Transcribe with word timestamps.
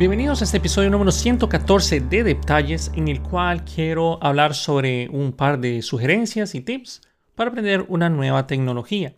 Bienvenidos 0.00 0.40
a 0.40 0.44
este 0.44 0.56
episodio 0.56 0.88
número 0.88 1.12
114 1.12 2.00
de 2.00 2.24
Detalles, 2.24 2.90
en 2.94 3.08
el 3.08 3.20
cual 3.20 3.66
quiero 3.66 4.18
hablar 4.24 4.54
sobre 4.54 5.10
un 5.10 5.30
par 5.32 5.60
de 5.60 5.82
sugerencias 5.82 6.54
y 6.54 6.62
tips 6.62 7.02
para 7.34 7.50
aprender 7.50 7.84
una 7.86 8.08
nueva 8.08 8.46
tecnología. 8.46 9.14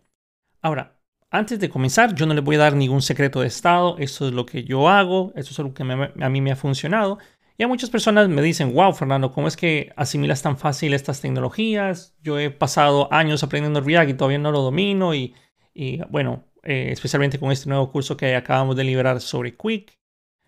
Ahora, 0.60 0.98
antes 1.30 1.60
de 1.60 1.70
comenzar, 1.70 2.16
yo 2.16 2.26
no 2.26 2.34
les 2.34 2.42
voy 2.42 2.56
a 2.56 2.58
dar 2.58 2.74
ningún 2.74 3.00
secreto 3.00 3.42
de 3.42 3.46
estado, 3.46 3.96
esto 3.98 4.26
es 4.26 4.34
lo 4.34 4.44
que 4.44 4.64
yo 4.64 4.88
hago, 4.88 5.32
esto 5.36 5.52
es 5.52 5.58
lo 5.60 5.72
que 5.72 5.84
a 5.84 6.28
mí 6.28 6.40
me 6.40 6.50
ha 6.50 6.56
funcionado. 6.56 7.18
Y 7.56 7.62
a 7.62 7.68
muchas 7.68 7.88
personas 7.88 8.28
me 8.28 8.42
dicen, 8.42 8.74
wow, 8.74 8.92
Fernando, 8.92 9.30
¿cómo 9.30 9.46
es 9.46 9.56
que 9.56 9.92
asimilas 9.94 10.42
tan 10.42 10.58
fácil 10.58 10.94
estas 10.94 11.20
tecnologías? 11.20 12.16
Yo 12.22 12.40
he 12.40 12.50
pasado 12.50 13.06
años 13.12 13.44
aprendiendo 13.44 13.82
React 13.82 14.10
y 14.10 14.14
todavía 14.14 14.38
no 14.38 14.50
lo 14.50 14.62
domino. 14.62 15.14
Y, 15.14 15.32
bueno, 16.10 16.42
eh, 16.64 16.88
especialmente 16.90 17.38
con 17.38 17.52
este 17.52 17.68
nuevo 17.68 17.92
curso 17.92 18.16
que 18.16 18.34
acabamos 18.34 18.74
de 18.74 18.82
liberar 18.82 19.20
sobre 19.20 19.56
Quick. 19.56 20.01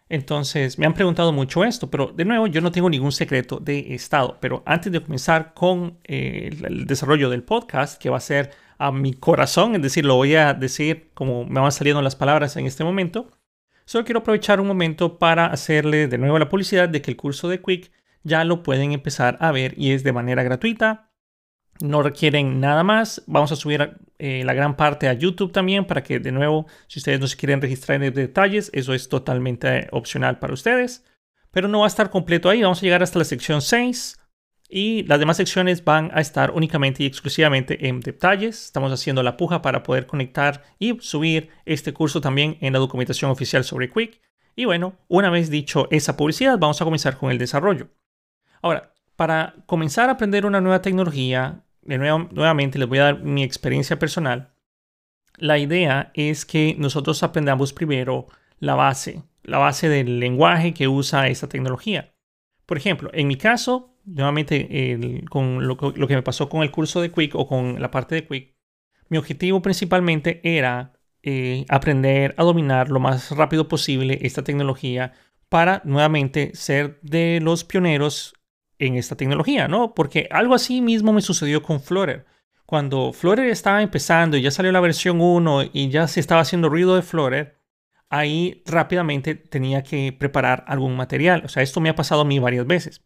Entonces, 0.09 0.79
me 0.79 0.87
han 0.87 0.95
preguntado 0.95 1.33
mucho 1.33 1.65
esto, 1.65 1.91
pero 1.91 2.09
de 2.09 2.25
nuevo, 2.25 2.47
yo 2.47 2.61
no 2.61 2.71
tengo 2.73 2.91
ningún 2.91 3.13
secreto 3.13 3.59
de 3.59 3.95
estado. 3.95 4.39
Pero 4.41 4.63
antes 4.67 4.93
de 4.93 5.03
comenzar 5.03 5.55
con 5.55 5.99
eh, 6.05 6.51
el, 6.63 6.87
desarrollo 6.87 7.31
del 7.31 7.43
podcast, 7.43 8.01
que 8.01 8.11
va 8.11 8.19
a 8.19 8.21
ser 8.21 8.51
a 8.79 8.93
mi 8.93 9.15
corazón, 9.15 9.77
es 9.77 9.83
decir, 9.83 10.05
lo 10.05 10.17
voy 10.17 10.35
a 10.35 10.53
decir 10.55 11.11
como 11.15 11.45
me 11.47 11.61
van 11.61 11.73
saliendo 11.73 12.03
las 12.03 12.17
palabras 12.17 12.57
en 12.57 12.67
este 12.67 12.85
momento, 12.85 13.31
solo 13.87 14.05
quiero 14.05 14.21
aprovechar 14.21 14.61
un 14.61 14.67
momento 14.67 15.19
para 15.19 15.47
hacerle 15.47 16.09
de 16.09 16.19
nuevo 16.19 16.39
la 16.39 16.49
publicidad 16.49 16.89
de 16.89 17.01
que 17.01 17.11
el 17.11 17.17
curso 17.17 17.49
de 17.49 17.63
Quick 17.63 17.93
ya 18.23 18.45
lo 18.45 18.63
pueden 18.63 18.93
empezar 18.93 19.37
a 19.41 19.53
ver 19.53 19.75
y 19.79 19.93
es 19.93 20.05
de 20.05 20.13
manera 20.13 20.43
gratuita 20.43 21.11
no 21.81 22.03
requieren 22.03 22.61
nada 22.61 22.85
más. 22.85 23.23
Vamos 23.27 23.53
a 23.53 23.57
subir 23.57 23.97
eh, 24.19 24.43
la 24.45 24.55
gran 24.55 24.77
parte 24.77 25.09
a 25.09 25.13
YouTube 25.13 25.53
también 25.53 25.87
para 25.87 26.03
que 26.03 26.21
de 26.21 26.33
nuevo, 26.33 26.67
si 26.87 26.99
ustedes 26.99 27.21
no 27.21 27.27
se 27.27 27.37
quieren 27.37 27.61
registrar 27.61 28.03
en 28.03 28.15
detalles, 28.15 28.71
eso 28.73 28.95
es 28.95 29.09
totalmente 29.09 29.89
opcional 29.91 30.39
para 30.39 30.55
ustedes. 30.55 31.05
Pero 31.51 31.69
no 31.69 31.81
va 31.81 31.87
a 31.87 31.89
estar 31.89 32.11
completo 32.11 32.49
ahí. 32.49 32.63
Vamos 32.63 32.79
a 32.79 32.83
llegar 32.83 33.03
hasta 33.03 33.19
la 33.19 33.25
sección 33.25 33.63
6 33.63 34.19
y 34.69 35.05
las 35.05 35.19
demás 35.19 35.37
secciones 35.37 35.85
van 35.85 36.11
a 36.15 36.21
estar 36.21 36.51
únicamente 36.51 37.03
y 37.03 37.07
exclusivamente 37.07 37.87
en 37.89 38.01
detalles. 38.01 38.65
Estamos 38.65 38.93
haciendo 38.93 39.23
la 39.23 39.37
puja 39.37 39.63
para 39.63 39.83
poder 39.83 40.07
conectar 40.07 40.65
y 40.79 40.99
subir 41.01 41.51
este 41.65 41.93
curso 41.93 42.21
también 42.21 42.57
en 42.61 42.73
la 42.73 42.79
documentación 42.79 43.31
oficial 43.31 43.63
sobre 43.65 43.91
Quick. 43.91 44.21
Y 44.57 44.65
bueno, 44.65 44.97
una 45.09 45.31
vez 45.31 45.51
dicho 45.51 45.89
esa 45.91 46.17
publicidad, 46.17 46.59
vamos 46.59 46.81
a 46.81 46.85
comenzar 46.85 47.17
con 47.17 47.31
el 47.31 47.39
desarrollo. 47.39 47.89
Ahora, 48.63 48.93
para 49.17 49.55
comenzar 49.67 50.09
a 50.09 50.13
aprender 50.13 50.47
una 50.47 50.61
nueva 50.61 50.83
tecnología, 50.83 51.65
de 51.85 51.99
nuevo, 51.99 52.29
nuevamente 52.33 52.79
les 52.79 52.89
voy 52.89 52.99
a 52.99 53.05
dar 53.05 53.23
mi 53.23 53.43
experiencia 53.43 53.99
personal. 53.99 54.55
La 55.37 55.59
idea 55.59 56.11
es 56.15 56.45
que 56.45 56.77
nosotros 56.79 57.23
aprendamos 57.23 57.73
primero 57.73 58.27
la 58.59 58.75
base, 58.75 59.23
la 59.43 59.59
base 59.59 59.89
del 59.89 60.21
lenguaje 60.21 60.75
que 60.75 60.89
usa 60.89 61.29
esta 61.29 61.49
tecnología. 61.49 62.15
Por 62.67 62.77
ejemplo, 62.77 63.11
en 63.13 63.27
mi 63.29 63.37
caso, 63.37 63.99
nuevamente 64.05 65.25
con 65.29 65.67
lo, 65.67 65.77
que 65.77 66.15
me 66.15 66.23
pasó 66.23 66.49
con 66.49 66.63
el 66.63 66.71
curso 66.71 67.01
de 67.01 67.11
Quick 67.11 67.35
o 67.35 67.47
con 67.47 67.81
la 67.81 67.91
parte 67.91 68.15
de 68.15 68.27
Quick, 68.27 68.55
mi 69.09 69.19
objetivo 69.19 69.61
principalmente 69.61 70.41
era 70.43 70.95
eh, 71.23 71.67
aprender 71.69 72.35
a 72.39 72.45
dominar 72.45 72.91
lo 72.91 73.01
más 73.01 73.31
rápido 73.33 73.69
posible 73.69 74.19
esta 74.23 74.45
tecnología 74.45 75.13
para 75.49 75.83
nuevamente 75.85 76.53
ser 76.55 76.99
de 77.03 77.41
los 77.43 77.65
pioneros 77.65 78.35
en 78.79 78.97
esta 78.97 79.17
tecnología, 79.17 79.69
¿no? 79.69 79.95
Porque 79.95 80.29
algo 80.31 80.55
así 80.55 80.81
mismo 80.81 81.13
me 81.13 81.23
sucedió 81.23 81.63
con 81.63 81.81
Flutter. 81.81 82.27
Cuando 82.67 83.13
Flutter 83.13 83.47
estaba 83.47 83.83
empezando 83.83 84.37
y 84.37 84.43
ya 84.43 84.51
salió 84.51 84.73
la 84.73 84.81
versión 84.81 85.21
1 85.21 85.71
y 85.73 85.91
ya 85.91 86.09
se 86.09 86.21
estaba 86.21 86.41
haciendo 86.41 86.69
ruido 86.69 86.97
de 86.97 87.03
Flutter, 87.03 87.59
ahí 88.09 88.63
rápidamente 88.67 89.35
tenía 89.35 89.83
que 89.83 90.13
preparar 90.19 90.65
algún 90.67 90.97
material. 90.97 91.43
O 91.45 91.49
sea, 91.49 91.63
esto 91.63 91.81
me 91.81 91.91
ha 91.91 91.95
pasado 91.95 92.23
a 92.23 92.25
mí 92.25 92.39
varias 92.39 92.67
veces. 92.67 93.03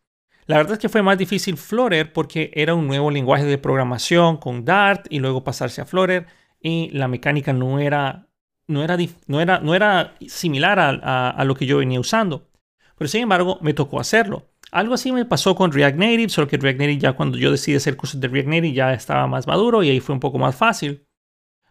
La 0.46 0.56
verdad 0.56 0.74
es 0.74 0.78
que 0.78 0.88
fue 0.88 1.02
más 1.02 1.18
difícil 1.18 1.56
Flutter 1.56 2.12
porque 2.12 2.50
era 2.54 2.74
un 2.74 2.86
nuevo 2.86 3.10
lenguaje 3.10 3.44
de 3.44 3.58
programación 3.58 4.38
con 4.38 4.64
Dart 4.64 5.06
y 5.10 5.18
luego 5.18 5.44
pasarse 5.44 5.80
a 5.80 5.84
Flutter 5.84 6.26
y 6.60 6.90
la 6.90 7.08
mecánica 7.08 7.52
no 7.52 7.78
era, 7.80 8.28
no 8.66 8.82
era, 8.82 8.96
no 9.26 9.40
era, 9.40 9.60
no 9.60 9.74
era 9.74 10.14
similar 10.26 10.78
a, 10.78 11.30
a 11.30 11.44
lo 11.44 11.54
que 11.54 11.66
yo 11.66 11.78
venía 11.78 12.00
usando. 12.00 12.48
Pero 12.96 13.08
sin 13.08 13.22
embargo, 13.22 13.58
me 13.60 13.74
tocó 13.74 14.00
hacerlo. 14.00 14.48
Algo 14.70 14.94
así 14.94 15.12
me 15.12 15.24
pasó 15.24 15.54
con 15.54 15.72
React 15.72 15.96
Native, 15.96 16.28
solo 16.28 16.46
que 16.46 16.58
React 16.58 16.80
Native 16.80 16.98
ya 16.98 17.12
cuando 17.14 17.38
yo 17.38 17.50
decidí 17.50 17.76
hacer 17.76 17.96
cursos 17.96 18.20
de 18.20 18.28
React 18.28 18.48
Native 18.48 18.72
ya 18.72 18.92
estaba 18.92 19.26
más 19.26 19.46
maduro 19.46 19.82
y 19.82 19.90
ahí 19.90 20.00
fue 20.00 20.14
un 20.14 20.20
poco 20.20 20.38
más 20.38 20.54
fácil. 20.54 21.06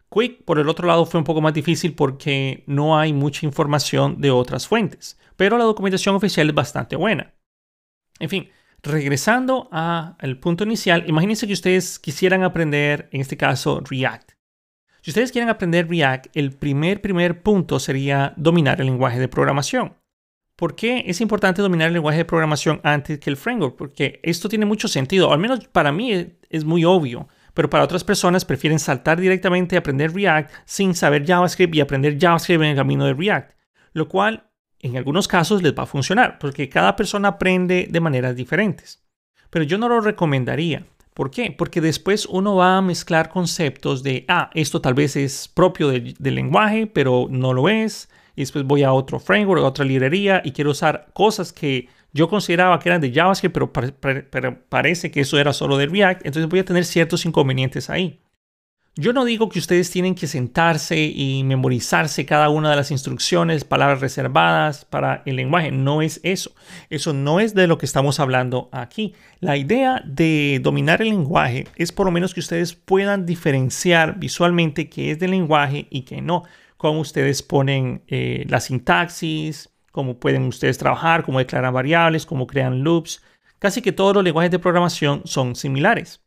Quick, 0.09 0.46
por 0.46 0.58
el 0.58 0.69
otro 0.69 0.88
lado, 0.88 1.06
fue 1.06 1.19
un 1.19 1.25
poco 1.25 1.41
más 1.41 1.53
difícil 1.53 1.94
porque 1.94 2.63
no 2.66 2.97
hay 2.97 3.13
mucha 3.13 3.46
información 3.46 4.19
de 4.22 4.31
otras 4.31 4.68
fuentes, 4.68 5.19
pero 5.36 5.57
la 5.57 5.66
documentación 5.66 6.16
oficial 6.16 6.50
es 6.50 6.56
bastante 6.56 6.96
buena. 6.96 7.34
En 8.19 8.30
fin, 8.30 8.50
regresando 8.81 9.69
al 9.72 10.40
punto 10.40 10.63
inicial, 10.63 11.03
imagínense 11.07 11.46
que 11.46 11.53
ustedes 11.53 12.00
quisieran 12.00 12.44
aprender, 12.44 13.09
en 13.12 13.22
este 13.22 13.38
caso, 13.38 13.81
React. 13.88 14.31
Si 15.02 15.12
ustedes 15.12 15.31
quieren 15.31 15.50
aprender 15.50 15.90
React, 15.90 16.36
el 16.36 16.52
primer, 16.52 17.02
primer 17.02 17.41
punto 17.41 17.80
sería 17.80 18.34
dominar 18.38 18.81
el 18.81 18.88
lenguaje 18.88 19.19
de 19.19 19.28
programación. 19.28 19.96
¿Por 20.57 20.75
qué 20.75 21.03
es 21.06 21.22
importante 21.22 21.62
dominar 21.62 21.90
el 21.90 21.94
lenguaje 21.94 22.18
de 22.18 22.25
programación 22.25 22.81
antes 22.84 23.19
que 23.19 23.29
el 23.29 23.38
framework? 23.38 23.75
Porque 23.75 24.19
esto 24.23 24.50
tiene 24.50 24.66
mucho 24.66 24.88
sentido, 24.88 25.31
al 25.31 25.38
menos 25.38 25.68
para 25.68 25.91
mí 25.91 26.34
es 26.50 26.66
muy 26.66 26.84
obvio, 26.84 27.28
pero 27.53 27.69
para 27.69 27.84
otras 27.84 28.03
personas 28.03 28.44
prefieren 28.44 28.79
saltar 28.79 29.22
directamente 29.22 29.75
a 29.75 29.79
aprender 29.79 30.16
React 30.16 30.51
sin 30.66 30.95
saber 30.95 31.28
JavaScript 31.28 31.75
y 31.75 31.79
aprender 31.79 32.18
JavaScript 32.19 32.63
en 32.63 32.69
el 32.72 32.75
camino 32.75 33.06
de 33.06 33.13
React, 33.13 33.51
lo 33.94 34.07
cual 34.07 34.50
en 34.79 34.97
algunos 34.97 35.28
casos 35.28 35.62
les 35.62 35.75
va 35.75 35.84
a 35.84 35.88
funcionar, 35.88 36.40
porque 36.40 36.69
cada 36.69 36.95
persona 36.95 37.28
aprende 37.28 37.88
de 37.88 38.00
maneras 38.00 38.35
diferentes. 38.35 39.03
Pero 39.51 39.63
yo 39.63 39.78
no 39.78 39.88
lo 39.88 40.01
recomendaría. 40.01 40.88
¿Por 41.13 41.29
qué? 41.29 41.53
Porque 41.56 41.81
después 41.81 42.25
uno 42.25 42.56
va 42.56 42.78
a 42.78 42.81
mezclar 42.81 43.29
conceptos 43.29 44.01
de, 44.01 44.25
ah, 44.28 44.50
esto 44.56 44.81
tal 44.81 44.95
vez 44.95 45.16
es 45.16 45.47
propio 45.47 45.89
del 45.89 46.35
lenguaje, 46.35 46.88
pero 46.88 47.28
no 47.29 47.53
lo 47.53 47.69
es 47.69 48.09
y 48.38 48.42
después 48.42 48.64
voy 48.64 48.84
a 48.84 48.94
otro 48.94 49.20
framework, 49.20 49.64
a 49.64 49.68
otra 49.68 49.84
librería 49.84 50.44
y 50.46 50.52
quiero 50.52 50.70
usar 50.70 51.08
cosas 51.14 51.52
que 51.52 51.90
yo 52.14 52.30
consideraba 52.30 52.80
que 52.80 52.88
eran 52.88 53.02
de 53.02 53.12
JavaScript, 53.12 53.53
pero, 53.53 53.74
pero, 54.30 54.59
parece 54.70 55.09
que 55.09 55.22
eso 55.22 55.40
era 55.40 55.53
solo 55.53 55.75
de 55.75 55.88
React, 55.88 56.25
entonces 56.25 56.48
voy 56.48 56.59
a 56.59 56.66
tener 56.66 56.86
ciertos 56.86 57.25
inconvenientes 57.25 57.90
ahí. 57.90 58.22
Yo 58.96 59.12
no 59.12 59.25
digo 59.25 59.50
que 59.50 59.59
ustedes 59.59 59.92
tienen 59.92 60.16
que 60.16 60.25
sentarse 60.25 60.98
y 61.00 61.44
memorizarse 61.44 62.25
cada 62.25 62.50
una 62.50 62.72
de 62.72 62.75
las 62.75 62.90
instrucciones, 62.90 63.64
palabras 63.64 64.02
reservadas 64.02 64.86
para 64.86 65.22
el 65.25 65.36
lenguaje. 65.36 65.72
No 65.72 66.02
es 66.02 66.19
eso. 66.24 66.52
Eso 66.90 67.14
no 67.14 67.40
es 67.40 67.54
de 67.54 67.68
lo 67.68 67.78
que 67.78 67.86
estamos 67.86 68.19
hablando 68.19 68.69
aquí. 68.72 69.14
La 69.40 69.56
idea 69.56 70.02
de 70.04 70.59
dominar 70.64 71.04
el 71.04 71.09
lenguaje 71.09 71.68
es 71.75 71.92
por 71.92 72.08
lo 72.08 72.12
menos 72.12 72.34
que 72.34 72.40
ustedes 72.40 72.74
puedan 72.74 73.28
diferenciar 73.28 74.18
visualmente 74.18 74.90
qué 74.90 75.12
es 75.12 75.19
del 75.19 75.31
lenguaje 75.31 75.86
y 75.92 76.02
qué 76.02 76.19
no 76.22 76.44
cómo 76.78 77.02
ustedes 77.02 77.44
ponen 77.44 78.04
eh, 78.08 78.46
la 78.48 78.60
sintaxis, 78.60 79.70
cómo 79.92 80.20
pueden 80.20 80.44
ustedes 80.44 80.78
trabajar, 80.78 81.24
cómo 81.24 81.40
declaran 81.40 81.74
variables, 81.74 82.26
cómo 82.26 82.48
crean 82.48 82.84
loops. 82.84 83.22
Casi 83.60 83.82
que 83.82 83.92
todos 83.92 84.14
los 84.14 84.24
lenguajes 84.24 84.52
de 84.52 84.60
programación 84.60 85.24
son 85.26 85.56
similares. 85.56 86.22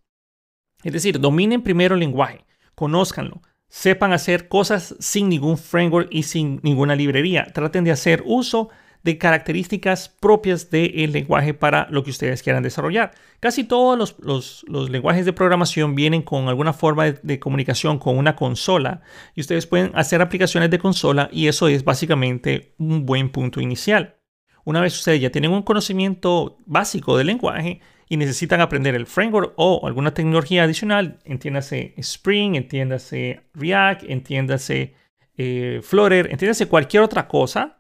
Es 0.83 0.93
decir, 0.93 1.21
dominen 1.21 1.63
primero 1.63 1.95
el 1.95 2.01
lenguaje, 2.01 2.45
conózcanlo, 2.75 3.43
sepan 3.69 4.13
hacer 4.13 4.49
cosas 4.49 4.97
sin 4.99 5.29
ningún 5.29 5.57
framework 5.57 6.09
y 6.11 6.25
sin 6.25 6.61
ninguna 6.63 6.97
librería. 6.97 7.47
Traten 7.55 7.85
de 7.85 7.93
hacer 7.93 8.23
uso 8.27 8.71
características 9.19 10.09
propias 10.09 10.71
del 10.71 11.13
lenguaje 11.13 11.55
para 11.55 11.87
lo 11.91 12.05
que 12.05 12.11
ustedes 12.11 12.43
quieran 12.43 12.63
desarrollar. 12.63 13.13
Casi 13.41 13.65
todos 13.65 14.17
los, 14.21 14.65
lenguajes 14.69 15.25
de 15.25 15.33
programación 15.33 15.95
vienen 15.95 16.23
con 16.23 16.49
alguna 16.49 16.73
forma 16.73 17.07
de, 17.07 17.19
de, 17.23 17.39
comunicación 17.39 17.99
con 17.99 18.19
una 18.19 18.37
consola 18.37 19.01
y 19.35 19.41
ustedes 19.41 19.67
pueden 19.67 19.93
hacer 19.95 20.21
aplicaciones 20.21 20.71
de 20.71 20.79
consola 20.79 21.29
y 21.33 21.49
eso 21.49 21.69
es 21.69 21.85
básicamente 21.85 22.75
un 22.79 23.07
buen 23.07 23.31
punto 23.31 23.61
inicial. 23.61 24.17
Una 24.65 24.81
vez 24.81 24.95
ustedes 24.99 25.21
ya 25.21 25.31
tienen 25.31 25.53
un 25.53 25.63
conocimiento 25.63 26.59
básico 26.67 27.17
del 27.17 27.29
lenguaje 27.29 27.81
y 28.09 28.17
necesitan 28.17 28.61
aprender 28.61 28.95
el 28.95 29.07
framework 29.07 29.55
o 29.57 29.87
alguna 29.87 30.13
tecnología 30.13 30.65
adicional, 30.65 31.21
entiéndase 31.25 31.95
Spring, 31.97 32.57
entiéndase 32.57 33.41
React, 33.55 34.03
entiéndase 34.09 34.95
eh, 35.39 35.81
Flutter, 35.83 36.29
entiéndase 36.31 36.67
cualquier 36.67 37.05
otra 37.05 37.29
cosa, 37.29 37.80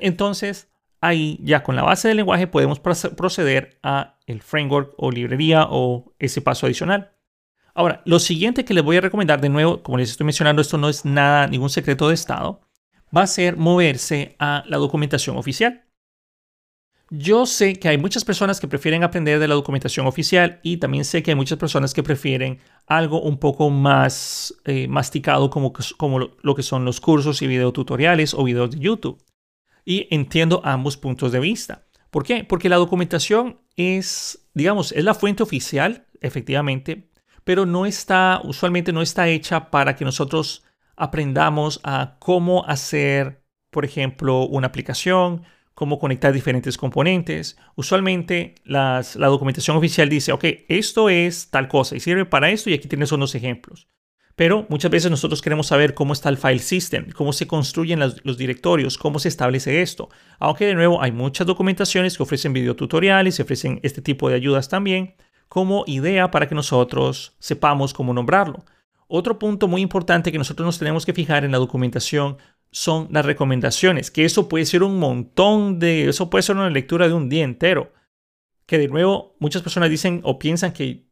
entonces, 0.00 0.68
ahí 1.00 1.38
ya 1.42 1.62
con 1.62 1.76
la 1.76 1.82
base 1.82 2.08
del 2.08 2.16
lenguaje 2.16 2.46
podemos 2.46 2.80
proceder 2.80 3.78
a 3.82 4.18
el 4.26 4.42
framework 4.42 4.94
o 4.96 5.10
librería 5.10 5.66
o 5.68 6.14
ese 6.18 6.40
paso 6.40 6.66
adicional. 6.66 7.12
Ahora, 7.74 8.02
lo 8.04 8.18
siguiente 8.18 8.64
que 8.64 8.74
les 8.74 8.82
voy 8.82 8.96
a 8.96 9.00
recomendar, 9.00 9.40
de 9.40 9.48
nuevo, 9.48 9.82
como 9.82 9.98
les 9.98 10.10
estoy 10.10 10.24
mencionando, 10.24 10.60
esto 10.60 10.78
no 10.78 10.88
es 10.88 11.04
nada, 11.04 11.46
ningún 11.46 11.70
secreto 11.70 12.08
de 12.08 12.14
estado, 12.14 12.60
va 13.16 13.22
a 13.22 13.26
ser 13.26 13.56
moverse 13.56 14.34
a 14.38 14.64
la 14.66 14.78
documentación 14.78 15.36
oficial. 15.36 15.84
Yo 17.10 17.46
sé 17.46 17.76
que 17.76 17.88
hay 17.88 17.96
muchas 17.96 18.24
personas 18.24 18.60
que 18.60 18.68
prefieren 18.68 19.02
aprender 19.02 19.38
de 19.38 19.48
la 19.48 19.54
documentación 19.54 20.06
oficial 20.06 20.60
y 20.62 20.76
también 20.76 21.06
sé 21.06 21.22
que 21.22 21.30
hay 21.30 21.36
muchas 21.36 21.56
personas 21.56 21.94
que 21.94 22.02
prefieren 22.02 22.58
algo 22.86 23.22
un 23.22 23.38
poco 23.38 23.70
más 23.70 24.54
eh, 24.64 24.88
masticado 24.88 25.48
como, 25.48 25.72
como 25.96 26.18
lo 26.18 26.54
que 26.54 26.62
son 26.62 26.84
los 26.84 27.00
cursos 27.00 27.40
y 27.40 27.46
videotutoriales 27.46 28.34
o 28.34 28.44
videos 28.44 28.72
de 28.72 28.80
YouTube. 28.80 29.22
Y 29.88 30.06
entiendo 30.10 30.60
ambos 30.64 30.98
puntos 30.98 31.32
de 31.32 31.40
vista. 31.40 31.86
¿Por 32.10 32.22
qué? 32.22 32.44
Porque 32.44 32.68
la 32.68 32.76
documentación 32.76 33.62
es, 33.74 34.46
digamos, 34.52 34.92
es 34.92 35.02
la 35.02 35.14
fuente 35.14 35.42
oficial, 35.42 36.06
efectivamente, 36.20 37.08
pero 37.42 37.64
no 37.64 37.86
está, 37.86 38.42
usualmente 38.44 38.92
no 38.92 39.00
está 39.00 39.28
hecha 39.28 39.70
para 39.70 39.96
que 39.96 40.04
nosotros 40.04 40.62
aprendamos 40.94 41.80
a 41.84 42.16
cómo 42.18 42.66
hacer, 42.66 43.42
por 43.70 43.86
ejemplo, 43.86 44.42
una 44.42 44.66
aplicación, 44.66 45.44
cómo 45.72 45.98
conectar 45.98 46.34
diferentes 46.34 46.76
componentes. 46.76 47.56
Usualmente 47.74 48.56
la 48.64 49.02
documentación 49.14 49.78
oficial 49.78 50.10
dice, 50.10 50.32
ok, 50.32 50.44
esto 50.68 51.08
es 51.08 51.48
tal 51.48 51.66
cosa 51.66 51.96
y 51.96 52.00
sirve 52.00 52.26
para 52.26 52.50
esto 52.50 52.68
y 52.68 52.74
aquí 52.74 52.88
tienes 52.88 53.10
unos 53.10 53.34
ejemplos. 53.34 53.88
Pero 54.38 54.66
muchas 54.68 54.92
veces 54.92 55.10
nosotros 55.10 55.42
queremos 55.42 55.66
saber 55.66 55.94
cómo 55.94 56.12
está 56.12 56.28
el 56.28 56.36
file 56.36 56.60
system, 56.60 57.10
cómo 57.10 57.32
se 57.32 57.48
construyen 57.48 57.98
los 57.98 58.38
directorios, 58.38 58.96
cómo 58.96 59.18
se 59.18 59.26
establece 59.26 59.82
esto. 59.82 60.10
Aunque 60.38 60.64
de 60.64 60.76
nuevo 60.76 61.02
hay 61.02 61.10
muchas 61.10 61.44
documentaciones 61.44 62.16
que 62.16 62.22
ofrecen 62.22 62.52
videotutoriales 62.52 63.36
y 63.36 63.42
ofrecen 63.42 63.80
este 63.82 64.00
tipo 64.00 64.28
de 64.28 64.36
ayudas 64.36 64.68
también 64.68 65.16
como 65.48 65.82
idea 65.88 66.30
para 66.30 66.46
que 66.46 66.54
nosotros 66.54 67.34
sepamos 67.40 67.92
cómo 67.92 68.14
nombrarlo. 68.14 68.64
Otro 69.08 69.40
punto 69.40 69.66
muy 69.66 69.82
importante 69.82 70.30
que 70.30 70.38
nosotros 70.38 70.64
nos 70.64 70.78
tenemos 70.78 71.04
que 71.04 71.14
fijar 71.14 71.44
en 71.44 71.50
la 71.50 71.58
documentación 71.58 72.36
son 72.70 73.08
las 73.10 73.26
recomendaciones, 73.26 74.12
que 74.12 74.24
eso 74.24 74.48
puede 74.48 74.66
ser 74.66 74.84
un 74.84 75.00
montón 75.00 75.80
de, 75.80 76.10
eso 76.10 76.30
puede 76.30 76.42
ser 76.42 76.54
una 76.54 76.70
lectura 76.70 77.08
de 77.08 77.14
un 77.14 77.28
día 77.28 77.42
entero. 77.42 77.92
Que 78.66 78.78
de 78.78 78.86
nuevo 78.86 79.34
muchas 79.40 79.62
personas 79.62 79.90
dicen 79.90 80.20
o 80.22 80.38
piensan 80.38 80.72
que, 80.72 81.08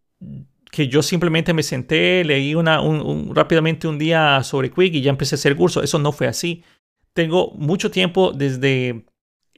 que 0.77 0.89
yo 0.89 1.03
simplemente 1.03 1.55
me 1.55 1.63
senté, 1.63 2.23
leí 2.25 2.55
una, 2.55 2.81
un, 2.81 3.35
rápidamente 3.35 3.89
un 3.89 3.99
día 3.99 4.43
sobre 4.43 4.71
Quick 4.71 4.95
y 4.95 5.01
ya 5.01 5.11
empecé 5.11 5.35
a 5.35 5.39
hacer 5.39 5.57
curso. 5.57 5.83
Eso 5.83 5.99
no 5.99 6.13
fue 6.13 6.27
así. 6.27 6.63
Tengo 7.15 7.53
mucho 7.55 7.91
tiempo 7.91 8.33
desde, 8.33 9.07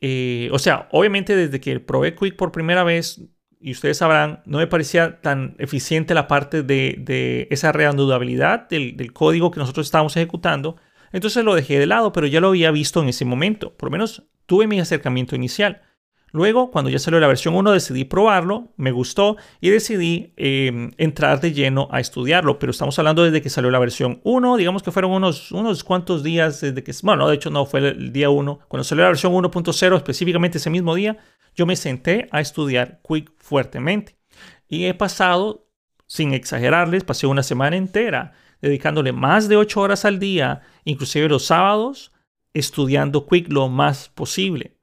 eh, 0.01 0.49
o 0.53 0.59
sea, 0.59 0.89
obviamente 0.93 1.35
desde 1.35 1.61
que 1.61 1.81
probé 1.81 2.15
Quick 2.15 2.37
por 2.37 2.53
primera 2.53 2.85
vez, 2.85 3.21
y 3.61 3.73
ustedes 3.73 3.99
sabrán, 3.99 4.43
no 4.47 4.59
me 4.59 4.69
parecía 4.69 5.21
tan 5.21 5.57
eficiente 5.59 6.15
la 6.15 6.29
parte 6.29 6.63
de, 6.63 6.95
de 6.99 7.49
esa 7.51 7.73
reanudabilidad 7.73 8.69
del, 8.69 8.97
del 8.97 9.13
código 9.13 9.51
que 9.51 9.59
nosotros 9.59 9.87
estábamos 9.87 10.17
ejecutando 10.17 10.77
entonces 11.13 11.45
lo 11.45 11.55
dejé 11.55 11.79
de 11.79 11.87
lado, 11.87 12.13
pero 12.13 12.27
ya 12.27 12.41
lo 12.41 12.49
había 12.49 12.71
visto 12.71 13.03
en 13.03 13.09
ese 13.09 13.25
momento. 13.25 13.77
Por 13.77 13.89
lo 13.89 13.93
menos 13.93 14.25
tuve 14.47 14.67
mi 14.67 14.81
acercamiento 14.81 15.37
inicial. 15.37 15.83
Luego, 16.31 16.71
cuando 16.71 16.91
ya 16.91 16.99
salió 16.99 17.19
la 17.21 17.27
versión 17.27 17.55
1, 17.55 17.73
decidí 17.73 18.05
probarlo, 18.05 18.73
me 18.77 18.93
gustó 18.93 19.37
y 19.61 19.71
decidí 19.71 20.33
em, 20.37 20.91
entrar 20.99 21.41
de 21.41 21.53
lleno 21.53 21.89
a 21.91 22.01
estudiarlo. 22.01 22.59
Pero 22.59 22.71
estamos 22.71 22.99
hablando 22.99 23.25
desde 23.25 23.41
que 23.41 23.51
salió 23.51 23.71
la 23.71 23.79
versión 23.79 24.21
1, 24.25 24.57
digamos 24.57 24.83
que 24.83 24.93
fueron 24.93 25.13
unos, 25.13 25.53
unos 25.53 25.85
cuantos 25.85 26.23
días 26.23 26.61
desde 26.61 26.83
que... 26.83 26.93
Bueno, 27.03 27.29
de 27.29 27.37
hecho 27.37 27.51
no, 27.51 27.65
fue 27.65 27.81
el 27.81 28.13
día 28.13 28.31
1. 28.31 28.61
Cuando 28.69 28.85
salió 28.85 29.05
la 29.05 29.11
versión 29.11 29.33
1.0, 29.33 29.97
específicamente 29.97 30.59
ese 30.59 30.71
mismo 30.71 30.95
día, 30.95 31.17
yo 31.55 31.67
me 31.67 31.77
senté 31.77 32.29
a 32.31 32.41
estudiar 32.41 33.01
Quick 33.07 33.33
fuertemente. 33.39 34.17
Y 34.69 34.85
he 34.85 34.95
pasado, 34.95 35.67
sin 36.07 36.35
exagerarles, 36.35 37.05
pasé 37.05 37.27
una 37.27 37.43
semana 37.43 37.77
entera 37.77 38.33
dedicándole 38.61 39.13
más 39.13 39.49
de 39.49 39.57
8 39.57 39.81
horas 39.81 40.05
al 40.05 40.19
día, 40.19 40.63
inclusive 40.85 41.29
los 41.29 41.47
sábados, 41.47 42.13
estudiando 42.55 43.27
Quick 43.27 43.51
lo 43.51 43.69
más 43.69 44.09
posible. 44.09 44.78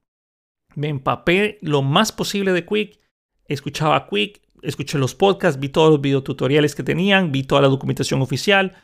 Me 0.75 0.89
empapé 0.89 1.57
lo 1.61 1.81
más 1.81 2.11
posible 2.11 2.53
de 2.53 2.65
Quick, 2.65 2.99
escuchaba 3.47 4.07
Quick, 4.07 4.41
escuché 4.61 4.97
los 4.97 5.15
podcasts, 5.15 5.59
vi 5.59 5.69
todos 5.69 5.91
los 5.91 6.01
videotutoriales 6.01 6.75
que 6.75 6.83
tenían, 6.83 7.31
vi 7.31 7.43
toda 7.43 7.61
la 7.61 7.67
documentación 7.67 8.21
oficial. 8.21 8.75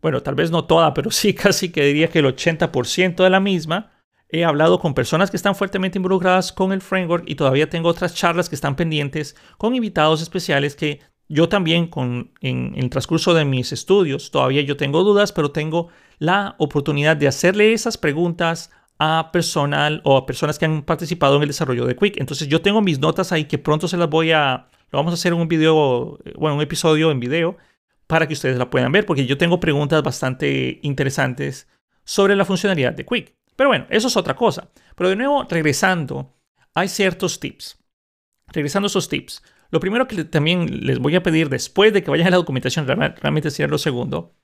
Bueno, 0.00 0.22
tal 0.22 0.34
vez 0.34 0.50
no 0.50 0.64
toda, 0.64 0.94
pero 0.94 1.10
sí 1.10 1.34
casi 1.34 1.70
que 1.70 1.84
diría 1.84 2.08
que 2.08 2.20
el 2.20 2.26
80% 2.26 3.22
de 3.22 3.30
la 3.30 3.40
misma. 3.40 3.92
He 4.30 4.44
hablado 4.44 4.78
con 4.78 4.92
personas 4.92 5.30
que 5.30 5.38
están 5.38 5.54
fuertemente 5.54 5.98
involucradas 5.98 6.52
con 6.52 6.72
el 6.72 6.82
framework 6.82 7.24
y 7.26 7.34
todavía 7.34 7.70
tengo 7.70 7.88
otras 7.88 8.14
charlas 8.14 8.50
que 8.50 8.56
están 8.56 8.76
pendientes 8.76 9.36
con 9.56 9.74
invitados 9.74 10.20
especiales 10.20 10.76
que 10.76 11.00
yo 11.28 11.48
también 11.48 11.88
con, 11.88 12.32
en, 12.40 12.74
el 12.76 12.90
transcurso 12.90 13.34
de 13.34 13.44
mis 13.44 13.72
estudios, 13.72 14.30
todavía 14.30 14.62
yo 14.62 14.76
tengo 14.76 15.04
dudas, 15.04 15.32
pero 15.32 15.50
tengo 15.50 15.88
la 16.18 16.56
oportunidad 16.58 17.16
de 17.16 17.28
hacerle 17.28 17.72
esas 17.72 17.98
preguntas 17.98 18.70
a 18.98 19.30
personal 19.32 20.00
o 20.04 20.16
a 20.16 20.26
personas 20.26 20.58
que 20.58 20.64
han 20.64 20.82
participado 20.82 21.36
en 21.36 21.42
el 21.42 21.48
desarrollo 21.48 21.86
de 21.86 21.96
Quick. 21.96 22.18
Entonces 22.18 22.48
yo 22.48 22.60
tengo 22.60 22.80
mis 22.80 22.98
notas 22.98 23.32
ahí 23.32 23.44
que 23.44 23.58
pronto 23.58 23.88
se 23.88 23.96
las 23.96 24.10
voy 24.10 24.32
a, 24.32 24.68
lo 24.90 24.98
vamos 24.98 25.12
a 25.12 25.14
hacer 25.14 25.32
en 25.32 25.40
un 25.40 25.48
video, 25.48 26.18
bueno, 26.36 26.56
un 26.56 26.62
episodio 26.62 27.10
en 27.10 27.20
video 27.20 27.56
para 28.06 28.26
que 28.26 28.34
ustedes 28.34 28.58
la 28.58 28.70
puedan 28.70 28.90
ver, 28.90 29.06
porque 29.06 29.26
yo 29.26 29.38
tengo 29.38 29.60
preguntas 29.60 30.02
bastante 30.02 30.80
interesantes 30.82 31.68
sobre 32.04 32.34
la 32.34 32.44
funcionalidad 32.44 32.94
de 32.94 33.04
Quick. 33.04 33.34
Pero 33.54 33.68
bueno, 33.68 33.86
eso 33.90 34.08
es 34.08 34.16
otra 34.16 34.34
cosa. 34.34 34.70
Pero 34.96 35.10
de 35.10 35.16
nuevo, 35.16 35.44
regresando, 35.48 36.36
hay 36.74 36.88
ciertos 36.88 37.38
tips. 37.38 37.78
Regresando 38.46 38.86
a 38.86 38.88
esos 38.88 39.08
tips. 39.08 39.42
Lo 39.70 39.80
primero 39.80 40.08
que 40.08 40.24
también 40.24 40.86
les 40.86 40.98
voy 40.98 41.14
a 41.16 41.22
pedir 41.22 41.48
después 41.50 41.92
de 41.92 42.02
que 42.02 42.10
vayan 42.10 42.28
a 42.28 42.30
la 42.30 42.36
documentación, 42.36 42.86
realmente 42.86 43.50
sería 43.50 43.68
lo 43.68 43.76
segundo, 43.76 44.34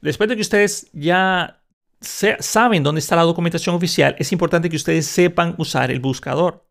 después 0.00 0.28
de 0.28 0.36
que 0.36 0.42
ustedes 0.42 0.88
ya 0.92 1.63
saben 2.04 2.82
dónde 2.82 3.00
está 3.00 3.16
la 3.16 3.22
documentación 3.22 3.74
oficial, 3.74 4.16
es 4.18 4.32
importante 4.32 4.68
que 4.68 4.76
ustedes 4.76 5.06
sepan 5.06 5.54
usar 5.58 5.90
el 5.90 6.00
buscador. 6.00 6.68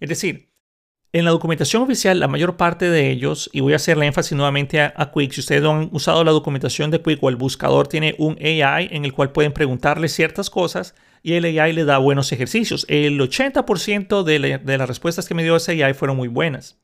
Es 0.00 0.08
decir, 0.08 0.50
en 1.12 1.24
la 1.24 1.30
documentación 1.30 1.82
oficial, 1.82 2.18
la 2.18 2.28
mayor 2.28 2.56
parte 2.56 2.90
de 2.90 3.10
ellos, 3.10 3.48
y 3.52 3.60
voy 3.60 3.72
a 3.72 3.76
hacer 3.76 3.96
la 3.96 4.06
énfasis 4.06 4.36
nuevamente 4.36 4.80
a, 4.80 4.92
a, 4.96 5.12
Quick, 5.12 5.32
si 5.32 5.40
ustedes 5.40 5.62
no 5.62 5.70
han 5.70 5.88
usado 5.92 6.24
la 6.24 6.32
documentación 6.32 6.90
de 6.90 7.00
Quick 7.00 7.22
o 7.22 7.28
el 7.28 7.36
buscador 7.36 7.86
tiene 7.86 8.16
un 8.18 8.36
AI 8.40 8.88
en 8.90 9.04
el 9.04 9.12
cual 9.12 9.30
pueden 9.30 9.52
preguntarle 9.52 10.08
ciertas 10.08 10.50
cosas 10.50 10.94
y 11.22 11.34
el 11.34 11.44
AI 11.44 11.72
le 11.72 11.84
da 11.84 11.98
buenos 11.98 12.32
ejercicios. 12.32 12.84
El 12.88 13.20
80% 13.20 14.24
de, 14.24 14.58
de 14.58 14.78
las 14.78 14.88
respuestas 14.88 15.28
que 15.28 15.34
me 15.34 15.44
dio 15.44 15.56
ese 15.56 15.82
AI 15.84 15.94
fueron 15.94 16.16
muy 16.16 16.28
buenas 16.28 16.78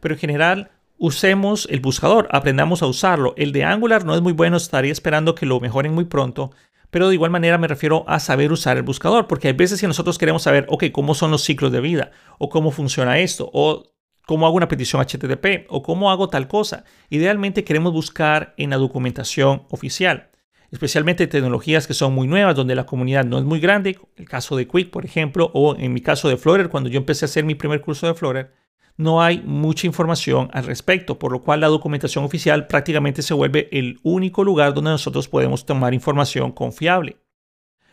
pero 0.00 0.14
en 0.14 0.20
general 0.20 0.70
usemos 0.96 1.68
el 1.70 1.80
buscador, 1.80 2.28
aprendamos 2.30 2.82
a 2.82 2.86
usarlo. 2.86 3.34
El 3.36 3.52
de 3.52 3.64
Angular 3.64 4.04
no 4.04 4.14
es 4.14 4.20
muy 4.20 4.32
bueno, 4.32 4.56
estaría 4.56 4.92
esperando 4.92 5.34
que 5.34 5.46
lo 5.46 5.60
mejoren 5.60 5.94
muy 5.94 6.04
pronto, 6.04 6.50
pero 6.90 7.08
de 7.08 7.14
igual 7.14 7.30
manera 7.30 7.58
me 7.58 7.68
refiero 7.68 8.04
a 8.08 8.18
saber 8.20 8.52
usar 8.52 8.76
el 8.76 8.82
buscador, 8.82 9.26
porque 9.26 9.48
hay 9.48 9.54
veces 9.54 9.80
que 9.80 9.86
nosotros 9.86 10.18
queremos 10.18 10.42
saber, 10.42 10.66
ok, 10.68 10.84
cómo 10.92 11.14
son 11.14 11.30
los 11.30 11.42
ciclos 11.44 11.72
de 11.72 11.80
vida, 11.80 12.10
o 12.38 12.48
cómo 12.48 12.70
funciona 12.70 13.18
esto, 13.18 13.50
o 13.52 13.84
cómo 14.26 14.46
hago 14.46 14.56
una 14.56 14.68
petición 14.68 15.02
HTTP, 15.02 15.66
o 15.68 15.82
cómo 15.82 16.10
hago 16.10 16.28
tal 16.28 16.48
cosa. 16.48 16.84
Idealmente 17.10 17.64
queremos 17.64 17.92
buscar 17.92 18.54
en 18.56 18.70
la 18.70 18.76
documentación 18.76 19.64
oficial, 19.70 20.30
especialmente 20.70 21.26
tecnologías 21.26 21.86
que 21.86 21.94
son 21.94 22.14
muy 22.14 22.26
nuevas, 22.26 22.54
donde 22.54 22.74
la 22.74 22.86
comunidad 22.86 23.24
no 23.24 23.38
es 23.38 23.44
muy 23.44 23.60
grande, 23.60 23.98
el 24.16 24.28
caso 24.28 24.56
de 24.56 24.68
Quick, 24.68 24.90
por 24.90 25.04
ejemplo, 25.04 25.50
o 25.54 25.76
en 25.76 25.92
mi 25.92 26.00
caso 26.00 26.28
de 26.28 26.36
Flutter, 26.36 26.68
cuando 26.68 26.90
yo 26.90 26.98
empecé 26.98 27.24
a 27.24 27.26
hacer 27.26 27.44
mi 27.44 27.54
primer 27.54 27.80
curso 27.80 28.06
de 28.06 28.14
Flutter, 28.14 28.52
no 28.98 29.22
hay 29.22 29.40
mucha 29.42 29.86
información 29.86 30.50
al 30.52 30.64
respecto, 30.64 31.18
por 31.18 31.30
lo 31.32 31.40
cual 31.40 31.60
la 31.60 31.68
documentación 31.68 32.24
oficial 32.24 32.66
prácticamente 32.66 33.22
se 33.22 33.32
vuelve 33.32 33.68
el 33.70 34.00
único 34.02 34.42
lugar 34.42 34.74
donde 34.74 34.90
nosotros 34.90 35.28
podemos 35.28 35.64
tomar 35.64 35.94
información 35.94 36.50
confiable. 36.50 37.16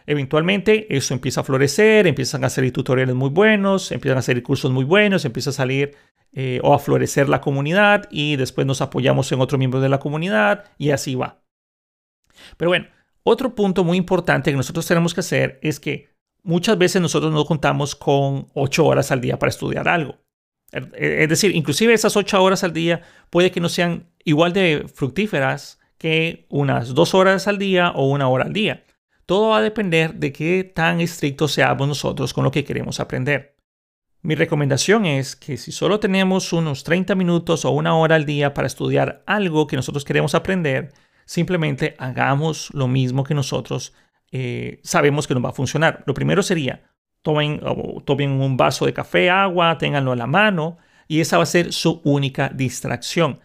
Eventualmente 0.07 0.95
eso 0.95 1.13
empieza 1.13 1.41
a 1.41 1.43
florecer, 1.43 2.07
empiezan 2.07 2.43
a 2.43 2.49
salir 2.49 2.73
tutoriales 2.73 3.15
muy 3.15 3.29
buenos, 3.29 3.91
empiezan 3.91 4.17
a 4.17 4.23
salir 4.23 4.43
cursos 4.43 4.71
muy 4.71 4.83
buenos, 4.83 5.25
empieza 5.25 5.51
a 5.51 5.53
salir 5.53 5.95
eh, 6.33 6.59
o 6.63 6.73
a 6.73 6.79
florecer 6.79 7.29
la 7.29 7.39
comunidad 7.39 8.07
y 8.09 8.35
después 8.35 8.65
nos 8.65 8.81
apoyamos 8.81 9.31
en 9.31 9.41
otro 9.41 9.57
miembro 9.59 9.79
de 9.81 9.89
la 9.89 9.99
comunidad 9.99 10.65
y 10.79 10.89
así 10.89 11.13
va. 11.13 11.43
Pero 12.57 12.69
bueno, 12.69 12.87
otro 13.23 13.53
punto 13.53 13.83
muy 13.83 13.97
importante 13.97 14.51
que 14.51 14.57
nosotros 14.57 14.87
tenemos 14.87 15.13
que 15.13 15.19
hacer 15.21 15.59
es 15.61 15.79
que 15.79 16.09
muchas 16.43 16.77
veces 16.79 17.01
nosotros 17.01 17.31
no 17.31 17.45
contamos 17.45 17.95
con 17.95 18.49
8 18.55 18.85
horas 18.85 19.11
al 19.11 19.21
día 19.21 19.37
para 19.37 19.49
estudiar 19.51 19.87
algo. 19.87 20.24
Es 20.93 21.29
decir, 21.29 21.55
inclusive 21.55 21.93
esas 21.93 22.17
ocho 22.17 22.41
horas 22.43 22.63
al 22.63 22.73
día 22.73 23.01
puede 23.29 23.51
que 23.51 23.61
no 23.61 23.69
sean 23.69 24.09
igual 24.23 24.53
de 24.53 24.85
fructíferas 24.93 25.79
que 25.97 26.45
unas 26.49 26.93
dos 26.93 27.13
horas 27.13 27.47
al 27.47 27.57
día 27.57 27.91
o 27.91 28.07
una 28.07 28.27
hora 28.27 28.45
al 28.45 28.53
día. 28.53 28.83
Todo 29.25 29.49
va 29.49 29.57
a 29.57 29.61
depender 29.61 30.15
de 30.15 30.31
qué 30.31 30.63
tan 30.63 31.01
estrictos 31.01 31.53
seamos 31.53 31.87
nosotros 31.87 32.33
con 32.33 32.43
lo 32.43 32.51
que 32.51 32.63
queremos 32.63 32.99
aprender. 32.99 33.55
Mi 34.21 34.35
recomendación 34.35 35.05
es 35.05 35.35
que 35.35 35.55
si 35.57 35.71
solo 35.71 35.99
tenemos 35.99 36.51
unos 36.51 36.83
30 36.83 37.15
minutos 37.15 37.63
o 37.63 37.71
una 37.71 37.95
hora 37.95 38.15
al 38.15 38.25
día 38.25 38.53
para 38.53 38.67
estudiar 38.67 39.23
algo 39.25 39.67
que 39.67 39.75
nosotros 39.75 40.03
queremos 40.03 40.35
aprender, 40.35 40.93
simplemente 41.25 41.95
hagamos 41.99 42.73
lo 42.73 42.87
mismo 42.87 43.23
que 43.23 43.33
nosotros 43.33 43.93
eh, 44.31 44.79
sabemos 44.83 45.27
que 45.27 45.35
nos 45.35 45.45
va 45.45 45.49
a 45.49 45.53
funcionar. 45.53 46.03
Lo 46.07 46.13
primero 46.13 46.43
sería 46.43 46.83
tomen, 47.25 47.59
tomen 48.05 48.29
un 48.29 48.55
vaso 48.55 48.85
de 48.85 48.93
café, 48.93 49.31
agua, 49.31 49.79
ténganlo 49.79 50.11
a 50.11 50.15
la 50.15 50.27
mano 50.27 50.77
y 51.07 51.21
esa 51.21 51.37
va 51.37 51.43
a 51.43 51.47
ser 51.47 51.73
su 51.73 51.99
única 52.03 52.49
distracción. 52.49 53.39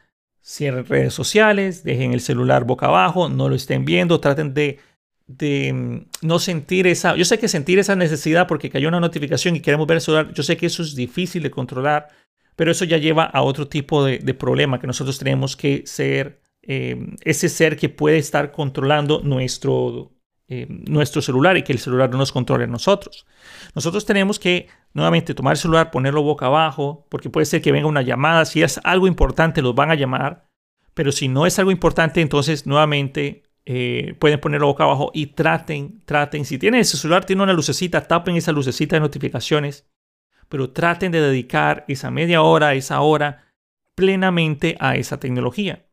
Cierren 0.45 0.85
redes 0.85 1.15
sociales, 1.15 1.83
dejen 1.83 2.13
el 2.13 2.21
celular 2.21 2.65
boca 2.65 2.87
abajo, 2.87 3.31
no 3.31 3.49
lo 3.49 3.55
estén 3.55 3.87
viendo, 3.87 4.21
traten 4.21 4.53
de, 4.53 4.81
de 5.27 5.73
mm, 5.73 6.27
no 6.27 6.39
sentir 6.39 6.87
esa, 6.87 7.17
yo 7.17 7.25
sé 7.25 7.39
que 7.39 7.49
sentir 7.49 7.79
esa 7.79 7.97
necesidad 7.97 8.47
porque 8.47 8.69
cayó 8.69 8.89
una 8.89 9.01
notificación 9.01 9.57
y 9.57 9.61
queremos 9.61 9.87
ver 9.87 9.97
el 9.97 10.03
celular, 10.03 10.35
yo 10.35 10.43
sé 10.43 10.59
que 10.59 10.67
eso 10.67 10.83
es 10.83 10.95
difícil 10.95 11.43
de 11.43 11.51
controlar, 11.51 12.09
pero 12.57 12.71
eso 12.71 12.85
ya 12.85 12.99
lleva 12.99 13.25
a 13.25 13.41
otro 13.41 13.67
tipo 13.67 14.05
de, 14.05 14.35
problema 14.35 14.79
que 14.79 14.87
nosotros 14.87 15.19
tenemos 15.19 15.57
que 15.57 15.85
ser 15.87 16.43
eh, 16.63 17.17
ese 17.25 17.49
ser 17.49 17.79
que 17.79 17.89
puede 17.89 18.19
estar 18.19 18.53
controlando 18.53 19.23
nuestro 19.23 20.13
eh, 20.53 20.67
nuestro 20.69 21.23
celular 21.23 21.57
y 21.57 21.63
que 21.63 21.73
el 21.73 21.79
celular 21.79 22.11
no 22.11 22.19
nos 22.19 22.33
controle 22.33 22.65
a 22.65 22.67
nosotros. 22.67 23.25
Nosotros 23.77 24.05
tenemos 24.05 24.41
que 24.41 24.67
nuevamente 24.93 25.33
tomar 25.33 25.53
el 25.53 25.59
celular, 25.59 25.93
ponerlo 25.93 26.25
boca 26.25 26.47
abajo, 26.47 27.07
porque 27.09 27.31
puede 27.31 27.47
ser 27.47 27.63
que 27.63 27.71
venga 27.71 27.87
una 27.87 28.03
llamada. 28.03 28.45
Si 28.45 28.61
es 28.61 28.81
algo 28.83 29.07
importante, 29.07 29.63
los 29.63 29.77
van 29.77 29.93
a 29.93 29.95
llamar. 29.95 30.49
Pero 30.93 31.13
si 31.13 31.29
no 31.29 31.47
es 31.47 31.57
algo 31.61 31.71
importante, 31.71 32.21
entonces 32.21 32.67
nuevamente 32.67 33.45
eh, 33.65 34.17
pueden 34.19 34.41
ponerlo 34.41 34.67
boca 34.67 34.83
abajo 34.83 35.13
y 35.15 35.27
traten, 35.27 36.03
traten. 36.05 36.45
Si 36.45 36.59
tienen 36.59 36.81
ese 36.81 36.97
celular, 36.97 37.25
tiene 37.25 37.45
una 37.45 37.53
lucecita, 37.53 38.09
tapen 38.09 38.35
esa 38.35 38.51
lucecita 38.51 38.97
de 38.97 39.01
notificaciones. 39.01 39.89
Pero 40.49 40.73
traten 40.73 41.13
de 41.13 41.21
dedicar 41.21 41.85
esa 41.87 42.11
media 42.11 42.43
hora, 42.43 42.75
esa 42.75 43.01
hora, 43.03 43.55
plenamente 43.95 44.77
a 44.81 44.97
esa 44.97 45.21
tecnología. 45.21 45.87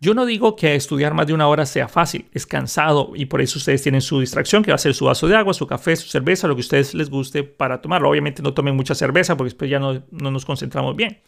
Yo 0.00 0.14
no 0.14 0.26
digo 0.26 0.54
que 0.54 0.76
estudiar 0.76 1.12
más 1.12 1.26
de 1.26 1.34
una 1.34 1.48
hora 1.48 1.66
sea 1.66 1.88
fácil, 1.88 2.28
es 2.32 2.46
cansado 2.46 3.12
y 3.16 3.26
por 3.26 3.40
eso 3.40 3.58
ustedes 3.58 3.82
tienen 3.82 4.00
su 4.00 4.20
distracción, 4.20 4.62
que 4.62 4.70
va 4.70 4.76
a 4.76 4.78
ser 4.78 4.94
su 4.94 5.06
vaso 5.06 5.26
de 5.26 5.34
agua, 5.34 5.52
su 5.54 5.66
café, 5.66 5.96
su 5.96 6.08
cerveza, 6.08 6.46
lo 6.46 6.54
que 6.54 6.60
ustedes 6.60 6.94
les 6.94 7.10
guste 7.10 7.42
para 7.42 7.80
tomarlo. 7.80 8.08
Obviamente 8.08 8.40
no 8.40 8.54
tomen 8.54 8.76
mucha 8.76 8.94
cerveza 8.94 9.36
porque 9.36 9.48
después 9.48 9.68
ya 9.68 9.80
no, 9.80 10.04
nos 10.10 10.44
concentramos 10.44 10.94
bien. 10.94 11.20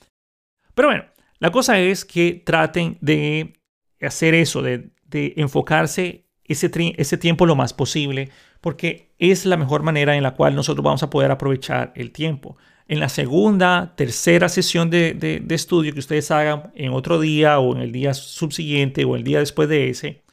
Pero 0.74 0.86
bueno, 0.88 1.04
la 1.40 1.50
cosa 1.50 1.80
es 1.80 2.04
que 2.04 2.42
traten 2.44 2.96
de 3.00 3.54
hacer 4.00 4.34
eso, 4.34 4.62
de, 4.62 4.92
enfocarse 5.10 6.28
ese 6.44 7.18
tiempo 7.18 7.46
lo 7.46 7.56
más 7.56 7.72
posible, 7.72 8.30
porque 8.60 9.14
es 9.18 9.46
la 9.46 9.56
mejor 9.56 9.82
manera 9.82 10.16
en 10.16 10.22
la 10.22 10.34
cual 10.34 10.54
nosotros 10.54 10.84
vamos 10.84 11.02
a 11.02 11.10
poder 11.10 11.32
aprovechar 11.32 11.92
el 11.96 12.12
tiempo 12.12 12.56
en 12.90 12.98
la 12.98 13.08
segunda, 13.08 13.94
tercera 13.94 14.48
sesión 14.48 14.90
de, 14.90 15.44
estudio 15.50 15.92
que 15.92 16.00
ustedes 16.00 16.28
hagan 16.32 16.72
en 16.74 16.92
otro 16.92 17.20
día 17.20 17.60
o 17.60 17.76
en 17.76 17.82
el 17.82 17.92
día 17.92 18.14
subsiguiente 18.14 19.04
o 19.04 19.14
el 19.14 19.22
día 19.22 19.38
después 19.38 19.68
de 19.68 19.90
ese, 19.90 20.24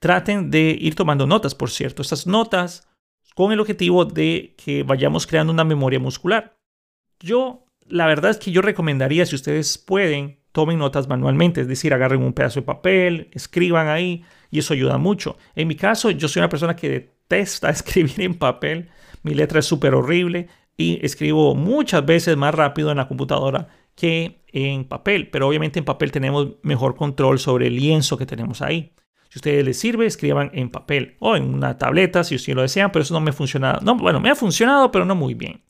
traten 0.00 0.50
de 0.50 0.76
ir 0.80 0.96
tomando 0.96 1.24
notas, 1.28 1.54
por 1.54 1.70
cierto. 1.70 2.02
Estas 2.02 2.26
notas 2.26 2.88
con 3.36 3.52
el 3.52 3.60
objetivo 3.60 4.04
de 4.04 4.56
que 4.56 4.82
vayamos 4.82 5.24
creando 5.24 5.52
una 5.52 5.62
memoria 5.62 6.00
muscular. 6.00 6.56
Yo, 7.20 7.64
la 7.86 8.08
verdad 8.08 8.32
es 8.32 8.38
que 8.38 8.50
yo 8.50 8.60
recomendaría, 8.60 9.24
si 9.24 9.36
ustedes 9.36 9.78
pueden, 9.78 10.40
tomen 10.50 10.80
notas 10.80 11.06
manualmente, 11.06 11.60
es 11.60 11.68
decir, 11.68 11.94
agarren 11.94 12.24
un 12.24 12.32
pedazo 12.32 12.58
de 12.58 12.66
papel, 12.66 13.28
escriban 13.30 13.86
ahí 13.86 14.24
y 14.50 14.58
eso 14.58 14.74
ayuda 14.74 14.98
mucho. 14.98 15.36
En 15.54 15.68
mi 15.68 15.76
caso, 15.76 16.10
yo 16.10 16.26
soy 16.26 16.40
una 16.40 16.48
persona 16.48 16.74
que 16.74 16.88
detesta 16.88 17.70
escribir 17.70 18.20
en 18.20 18.34
papel, 18.34 18.90
mi 19.22 19.34
letra 19.34 19.60
es 19.60 19.66
súper 19.66 19.94
horrible 19.94 20.48
y 20.80 20.98
escribo 21.02 21.54
muchas 21.54 22.06
veces 22.06 22.36
más 22.38 22.54
rápido 22.54 22.90
en 22.90 22.96
la 22.96 23.06
computadora 23.06 23.68
que 23.94 24.42
en 24.48 24.84
papel, 24.84 25.28
pero 25.28 25.46
obviamente 25.46 25.78
en 25.78 25.84
papel 25.84 26.10
tenemos 26.10 26.48
mejor 26.62 26.96
control 26.96 27.38
sobre 27.38 27.66
el 27.66 27.76
lienzo 27.76 28.16
que 28.16 28.24
tenemos 28.24 28.62
ahí. 28.62 28.94
Si 29.28 29.38
a 29.38 29.40
ustedes 29.40 29.64
les 29.64 29.78
sirve, 29.78 30.06
escriban 30.06 30.50
en 30.54 30.70
papel 30.70 31.16
o 31.20 31.36
en 31.36 31.54
una 31.54 31.76
tableta 31.76 32.24
si 32.24 32.34
ustedes 32.34 32.56
lo 32.56 32.62
desean, 32.62 32.90
pero 32.90 33.02
eso 33.02 33.12
no 33.12 33.20
me 33.20 33.30
ha 33.30 33.34
funcionado. 33.34 33.80
No, 33.82 33.94
bueno, 33.94 34.20
me 34.20 34.30
ha 34.30 34.34
funcionado, 34.34 34.90
pero 34.90 35.04
no 35.04 35.14
muy 35.14 35.34
bien. 35.34 35.62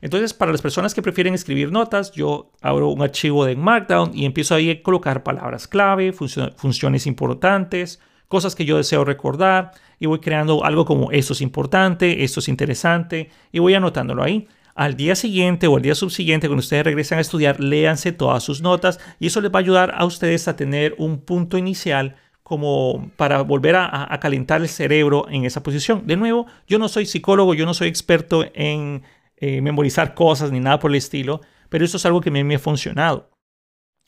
Entonces, 0.00 0.32
para 0.32 0.52
las 0.52 0.62
personas 0.62 0.94
que 0.94 1.02
prefieren 1.02 1.34
escribir 1.34 1.70
notas, 1.70 2.12
yo 2.12 2.52
abro 2.62 2.88
un 2.88 3.02
archivo 3.02 3.44
de 3.44 3.56
Markdown 3.56 4.12
y 4.14 4.24
empiezo 4.24 4.54
ahí 4.54 4.70
a 4.70 4.82
colocar 4.82 5.22
palabras 5.22 5.68
clave, 5.68 6.12
funciones 6.12 7.06
importantes, 7.06 8.00
cosas 8.28 8.54
que 8.54 8.64
yo 8.64 8.76
deseo 8.76 9.04
recordar 9.04 9.72
y 9.98 10.06
voy 10.06 10.20
creando 10.20 10.64
algo 10.64 10.84
como 10.84 11.10
esto 11.12 11.32
es 11.32 11.40
importante, 11.40 12.24
esto 12.24 12.40
es 12.40 12.48
interesante 12.48 13.30
y 13.52 13.58
voy 13.58 13.74
anotándolo 13.74 14.22
ahí. 14.22 14.48
Al 14.74 14.94
día 14.96 15.14
siguiente 15.14 15.66
o 15.68 15.76
al 15.76 15.82
día 15.82 15.94
subsiguiente, 15.94 16.48
cuando 16.48 16.60
ustedes 16.60 16.84
regresan 16.84 17.18
a 17.18 17.22
estudiar, 17.22 17.60
léanse 17.60 18.12
todas 18.12 18.42
sus 18.42 18.60
notas 18.60 19.00
y 19.18 19.28
eso 19.28 19.40
les 19.40 19.50
va 19.50 19.58
a 19.58 19.62
ayudar 19.62 19.94
a 19.96 20.04
ustedes 20.04 20.48
a 20.48 20.56
tener 20.56 20.94
un 20.98 21.20
punto 21.20 21.56
inicial 21.56 22.16
como 22.42 23.10
para 23.16 23.42
volver 23.42 23.74
a, 23.74 24.16
calentar 24.20 24.60
el 24.60 24.68
cerebro 24.68 25.26
en 25.28 25.44
esa 25.44 25.62
posición. 25.64 26.06
De 26.06 26.16
nuevo, 26.16 26.46
yo 26.68 26.78
no 26.78 26.88
soy 26.88 27.06
psicólogo, 27.06 27.54
yo 27.54 27.66
no 27.66 27.74
soy 27.74 27.88
experto 27.88 28.44
en 28.54 29.02
eh, 29.38 29.60
memorizar 29.62 30.14
cosas 30.14 30.52
ni 30.52 30.60
nada 30.60 30.78
por 30.78 30.92
el 30.92 30.96
estilo, 30.96 31.40
pero 31.68 31.84
eso 31.84 31.96
es 31.96 32.06
algo 32.06 32.20
que 32.20 32.28
a 32.28 32.32
mí 32.32 32.44
me 32.44 32.54
ha 32.54 32.58
funcionado. 32.60 33.30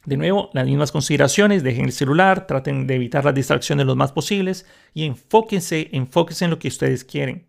De 0.09 0.17
nuevo, 0.17 0.49
las 0.55 0.65
mismas 0.65 0.91
consideraciones, 0.91 1.63
dejen 1.63 1.85
el 1.85 1.93
celular, 1.93 2.47
traten 2.47 2.87
de 2.87 2.95
evitar 2.95 3.27
las 3.27 3.35
distracciones 3.35 3.85
lo 3.85 3.95
más 3.95 4.11
posibles 4.11 4.65
y 4.95 5.05
enfóquense, 5.05 5.91
enfóquense 5.93 6.47
en 6.47 6.51
lo 6.51 6.59
que 6.59 6.69
ustedes 6.69 7.05
quieren. 7.05 7.47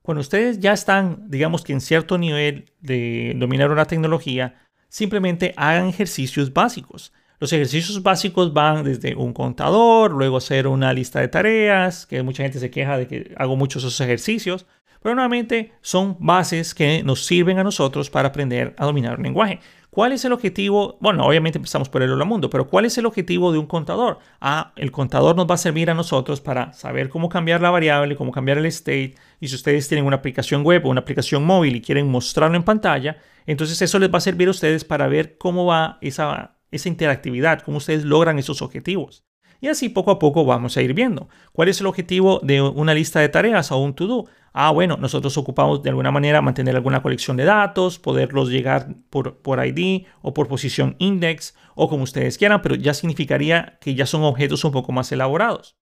Cuando 0.00 0.20
ustedes 0.20 0.60
ya 0.60 0.72
están, 0.72 1.28
digamos 1.28 1.64
que 1.64 1.72
en 1.72 1.80
cierto 1.80 2.16
nivel 2.16 2.70
de 2.78 3.34
dominar 3.36 3.72
una 3.72 3.86
tecnología, 3.86 4.54
simplemente 4.88 5.54
hagan 5.56 5.88
ejercicios 5.88 6.52
básicos. 6.52 7.12
Los 7.40 7.52
ejercicios 7.52 8.00
básicos 8.00 8.52
van 8.52 8.84
desde 8.84 9.16
un 9.16 9.32
contador, 9.32 10.12
luego 10.12 10.36
hacer 10.36 10.68
una 10.68 10.92
lista 10.92 11.18
de 11.18 11.26
tareas, 11.26 12.06
que 12.06 12.22
mucha 12.22 12.44
gente 12.44 12.60
se 12.60 12.70
queja 12.70 12.96
de 12.96 13.08
que 13.08 13.34
hago 13.36 13.56
muchos 13.56 13.82
esos 13.82 14.00
ejercicios, 14.00 14.66
pero 15.02 15.16
nuevamente 15.16 15.72
son 15.80 16.16
bases 16.20 16.76
que 16.76 17.02
nos 17.02 17.24
sirven 17.24 17.58
a 17.58 17.64
nosotros 17.64 18.08
para 18.08 18.28
aprender 18.28 18.76
a 18.78 18.86
dominar 18.86 19.16
un 19.18 19.24
lenguaje. 19.24 19.58
¿Cuál 19.98 20.12
es 20.12 20.24
el 20.24 20.32
objetivo? 20.32 20.96
Bueno, 21.00 21.26
obviamente 21.26 21.58
empezamos 21.58 21.88
por 21.88 22.04
el 22.04 22.12
hola 22.12 22.24
mundo, 22.24 22.48
pero 22.48 22.68
¿cuál 22.68 22.84
es 22.84 22.96
el 22.98 23.06
objetivo 23.06 23.50
de 23.50 23.58
un 23.58 23.66
contador? 23.66 24.20
Ah, 24.40 24.72
el 24.76 24.92
contador 24.92 25.34
nos 25.34 25.50
va 25.50 25.56
a 25.56 25.58
servir 25.58 25.90
a 25.90 25.94
nosotros 25.94 26.40
para 26.40 26.72
saber 26.72 27.08
cómo 27.08 27.28
cambiar 27.28 27.60
la 27.60 27.70
variable, 27.70 28.14
cómo 28.14 28.30
cambiar 28.30 28.58
el 28.58 28.66
state. 28.66 29.16
Y 29.40 29.48
si 29.48 29.56
ustedes 29.56 29.88
tienen 29.88 30.06
una 30.06 30.14
aplicación 30.14 30.62
web 30.62 30.86
o 30.86 30.90
una 30.90 31.00
aplicación 31.00 31.44
móvil 31.44 31.74
y 31.74 31.80
quieren 31.80 32.08
mostrarlo 32.08 32.56
en 32.56 32.62
pantalla, 32.62 33.18
entonces 33.44 33.82
eso 33.82 33.98
les 33.98 34.08
va 34.08 34.18
a 34.18 34.20
servir 34.20 34.46
a 34.46 34.52
ustedes 34.52 34.84
para 34.84 35.08
ver 35.08 35.36
cómo 35.36 35.66
va 35.66 35.98
esa, 36.00 36.58
esa 36.70 36.88
interactividad, 36.88 37.62
cómo 37.62 37.78
ustedes 37.78 38.04
logran 38.04 38.38
esos 38.38 38.62
objetivos. 38.62 39.24
Y 39.60 39.66
así 39.66 39.88
poco 39.88 40.12
a 40.12 40.20
poco 40.20 40.44
vamos 40.44 40.76
a 40.76 40.82
ir 40.82 40.94
viendo. 40.94 41.28
¿Cuál 41.52 41.70
es 41.70 41.80
el 41.80 41.88
objetivo 41.88 42.38
de 42.44 42.62
una 42.62 42.94
lista 42.94 43.18
de 43.18 43.30
tareas 43.30 43.72
o 43.72 43.78
un 43.78 43.94
to-do? 43.94 44.26
Ah, 44.52 44.70
bueno, 44.70 44.96
nosotros 44.96 45.36
ocupamos 45.36 45.82
de 45.82 45.90
alguna 45.90 46.10
manera 46.10 46.40
mantener 46.40 46.74
alguna 46.74 47.02
colección 47.02 47.36
de 47.36 47.44
datos, 47.44 47.98
poderlos 47.98 48.50
llegar 48.50 48.88
por, 49.10 49.38
por 49.38 49.64
ID 49.64 50.06
o 50.22 50.34
por 50.34 50.48
posición 50.48 50.96
index 50.98 51.54
o 51.74 51.88
como 51.88 52.04
ustedes 52.04 52.38
quieran, 52.38 52.62
pero 52.62 52.74
ya 52.74 52.94
significaría 52.94 53.78
que 53.80 53.94
ya 53.94 54.06
son 54.06 54.22
objetos 54.22 54.64
un 54.64 54.72
poco 54.72 54.92
más 54.92 55.12
elaborados. 55.12 55.76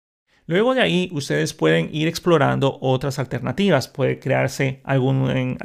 Luego 0.45 0.73
de 0.73 0.81
ahí, 0.81 1.09
ustedes 1.13 1.53
pueden 1.53 1.89
ir 1.93 2.07
explorando 2.07 2.77
otras 2.81 3.17
alternativas. 3.17 3.87
Puede 3.87 4.19
crearse 4.19 4.81
algún, 4.83 5.57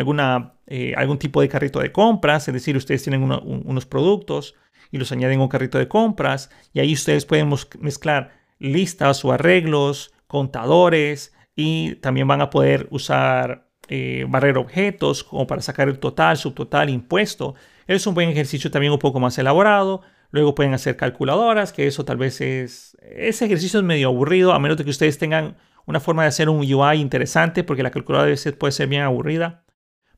eh, 0.67 0.95
algún 0.97 1.19
tipo 1.19 1.41
de 1.41 1.49
carrito 1.49 1.81
de 1.81 1.91
compras, 1.91 2.47
es 2.47 2.55
decir, 2.55 2.77
ustedes 2.77 3.03
tienen 3.03 3.23
unos 3.23 3.87
productos 3.87 4.55
y 4.93 4.99
los 4.99 5.11
añaden 5.11 5.41
a 5.41 5.43
un 5.43 5.49
carrito 5.49 5.79
de 5.79 5.89
compras 5.89 6.51
y 6.73 6.81
ahí 6.81 6.93
ustedes 6.93 7.27
pueden 7.27 7.53
mezclar 7.81 8.39
listas 8.59 9.25
o 9.25 9.33
arreglos, 9.33 10.13
contadores, 10.27 11.35
y 11.61 11.97
también 11.97 12.29
van 12.29 12.41
a 12.41 12.51
poder 12.51 12.87
usar 12.93 13.69
eh, 13.89 14.25
barrer 14.29 14.59
objetos 14.59 15.25
como 15.25 15.49
para 15.49 15.61
sacar 15.61 15.89
el 15.89 15.99
total, 15.99 16.37
subtotal, 16.37 16.89
impuesto. 16.89 17.57
Es 17.89 18.07
un 18.07 18.15
buen 18.15 18.29
ejercicio 18.29 18.71
también 18.71 18.93
un 18.93 19.01
poco 19.01 19.19
más 19.19 19.37
elaborado. 19.39 20.03
Luego 20.31 20.55
pueden 20.55 20.73
hacer 20.73 20.97
calculadoras, 20.97 21.73
que 21.73 21.89
eso 21.89 22.05
tal 22.05 22.17
vez 22.17 22.41
es... 22.41 22.97
Ese 23.03 23.47
ejercicio 23.47 23.81
es 23.81 23.85
medio 23.85 24.07
aburrido, 24.07 24.53
a 24.53 24.61
menos 24.61 24.79
de 24.79 24.85
que 24.85 24.91
ustedes 24.91 25.19
tengan 25.19 25.57
una 25.85 25.99
forma 25.99 26.23
de 26.23 26.29
hacer 26.29 26.49
un 26.49 26.61
UI 26.61 26.99
interesante, 27.01 27.65
porque 27.65 27.83
la 27.83 27.91
calculadora 27.91 28.29
a 28.29 28.31
veces 28.31 28.53
puede 28.53 28.71
ser 28.71 28.87
bien 28.87 29.03
aburrida. 29.03 29.65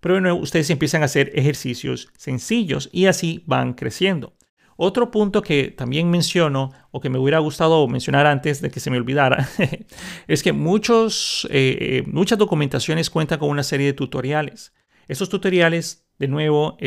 Pero 0.01 0.17
bueno, 0.17 0.35
ustedes 0.35 0.69
empiezan 0.69 1.01
a 1.01 1.07
hacer 1.07 1.33
ejercicios 1.35 2.13
sencillos 2.19 2.91
y 2.93 3.07
así 3.07 3.45
van 3.47 3.73
creciendo. 3.73 4.35
Otro 4.83 5.11
punto 5.11 5.43
que 5.43 5.75
también 5.77 6.09
menciono 6.09 6.73
o 6.91 7.03
que 7.03 7.11
me 7.11 7.19
hubiera 7.19 7.39
gustado 7.39 7.87
mencionar 7.87 8.27
antes 8.27 8.63
de 8.63 8.71
que 8.71 8.81
se 8.81 8.91
me 8.91 8.97
olvidara 8.97 9.47
es 10.27 10.43
que 10.43 10.55
muchos, 10.55 11.47
eh, 11.51 11.77
eh, 11.79 12.03
muchas 12.07 12.39
documentaciones 12.39 13.11
cuentan 13.11 13.41
con 13.41 13.51
una 13.51 13.63
serie 13.63 13.89
de 13.89 13.93
tutoriales. 13.93 14.73
Esos 15.07 15.29
tutoriales, 15.29 16.07
de 16.19 16.29
nuevo, 16.29 16.79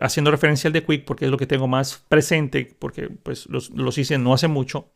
haciendo 0.00 0.30
referencia 0.30 0.68
al 0.68 0.74
de 0.74 0.84
Quick 0.84 1.04
porque 1.04 1.24
es 1.24 1.30
lo 1.32 1.38
que 1.38 1.48
tengo 1.48 1.66
más 1.66 2.04
presente 2.08 2.76
porque 2.78 3.08
pues, 3.08 3.48
los, 3.48 3.98
hice 3.98 4.16
no 4.16 4.32
hace 4.32 4.46
mucho. 4.46 4.92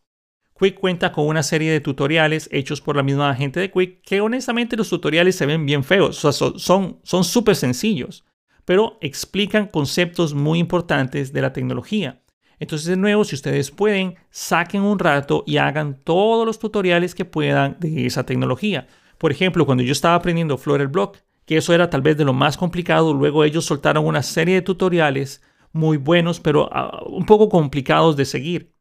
Quick 0.57 0.79
cuenta 0.79 1.11
con 1.11 1.27
una 1.27 1.43
serie 1.43 1.73
de 1.73 1.81
tutoriales 1.81 2.49
hechos 2.53 2.81
por 2.81 2.95
la 2.95 3.03
misma 3.03 3.35
gente 3.35 3.59
de 3.59 3.73
Quick 3.73 4.03
que 4.03 4.21
honestamente 4.21 4.77
los 4.77 4.91
tutoriales 4.91 5.35
se 5.35 5.47
ven 5.47 5.67
bien 5.67 5.83
feos, 5.83 6.19
son 6.19 7.25
súper 7.25 7.57
sencillos, 7.57 8.25
pero 8.65 8.97
explican 9.01 9.67
conceptos 9.67 10.35
muy 10.35 10.61
importantes 10.61 11.33
de 11.33 11.43
la 11.43 11.53
tecnología. 11.53 12.21
Entonces, 12.65 12.89
de 12.89 12.97
nuevo, 12.97 13.25
si 13.25 13.35
ustedes 13.35 13.71
pueden, 13.71 14.15
saquen 14.31 14.81
un 14.81 14.99
rato 14.99 15.45
y 15.47 15.59
hagan 15.59 16.01
todos 16.03 16.47
los 16.47 16.59
tutoriales 16.59 17.15
que 17.15 17.27
puedan 17.27 17.77
de 17.79 18.07
esa 18.07 18.25
tecnología. 18.25 18.87
Por 19.19 19.31
ejemplo, 19.31 19.67
cuando 19.67 19.85
yo 19.85 19.93
estaba 19.93 20.15
aprendiendo 20.15 20.57
Flutter 20.57 20.89
Block, 20.89 21.19
que 21.45 21.59
eso 21.59 21.75
era 21.75 21.91
tal 21.91 22.01
vez 22.01 22.17
de 22.17 22.25
lo 22.25 22.33
más 22.33 22.57
complicado, 22.57 23.13
luego 23.13 23.45
ellos 23.45 23.67
soltaron 23.67 24.07
una 24.07 24.23
serie 24.23 24.55
de 24.55 24.63
tutoriales 24.63 25.43
muy 25.73 25.99
buenos, 25.99 26.41
pero 26.41 26.71
ah, 26.73 27.03
un 27.07 27.27
poco 27.27 27.51
complicados 27.51 28.17
de 28.17 28.25
seguir. 28.25 28.73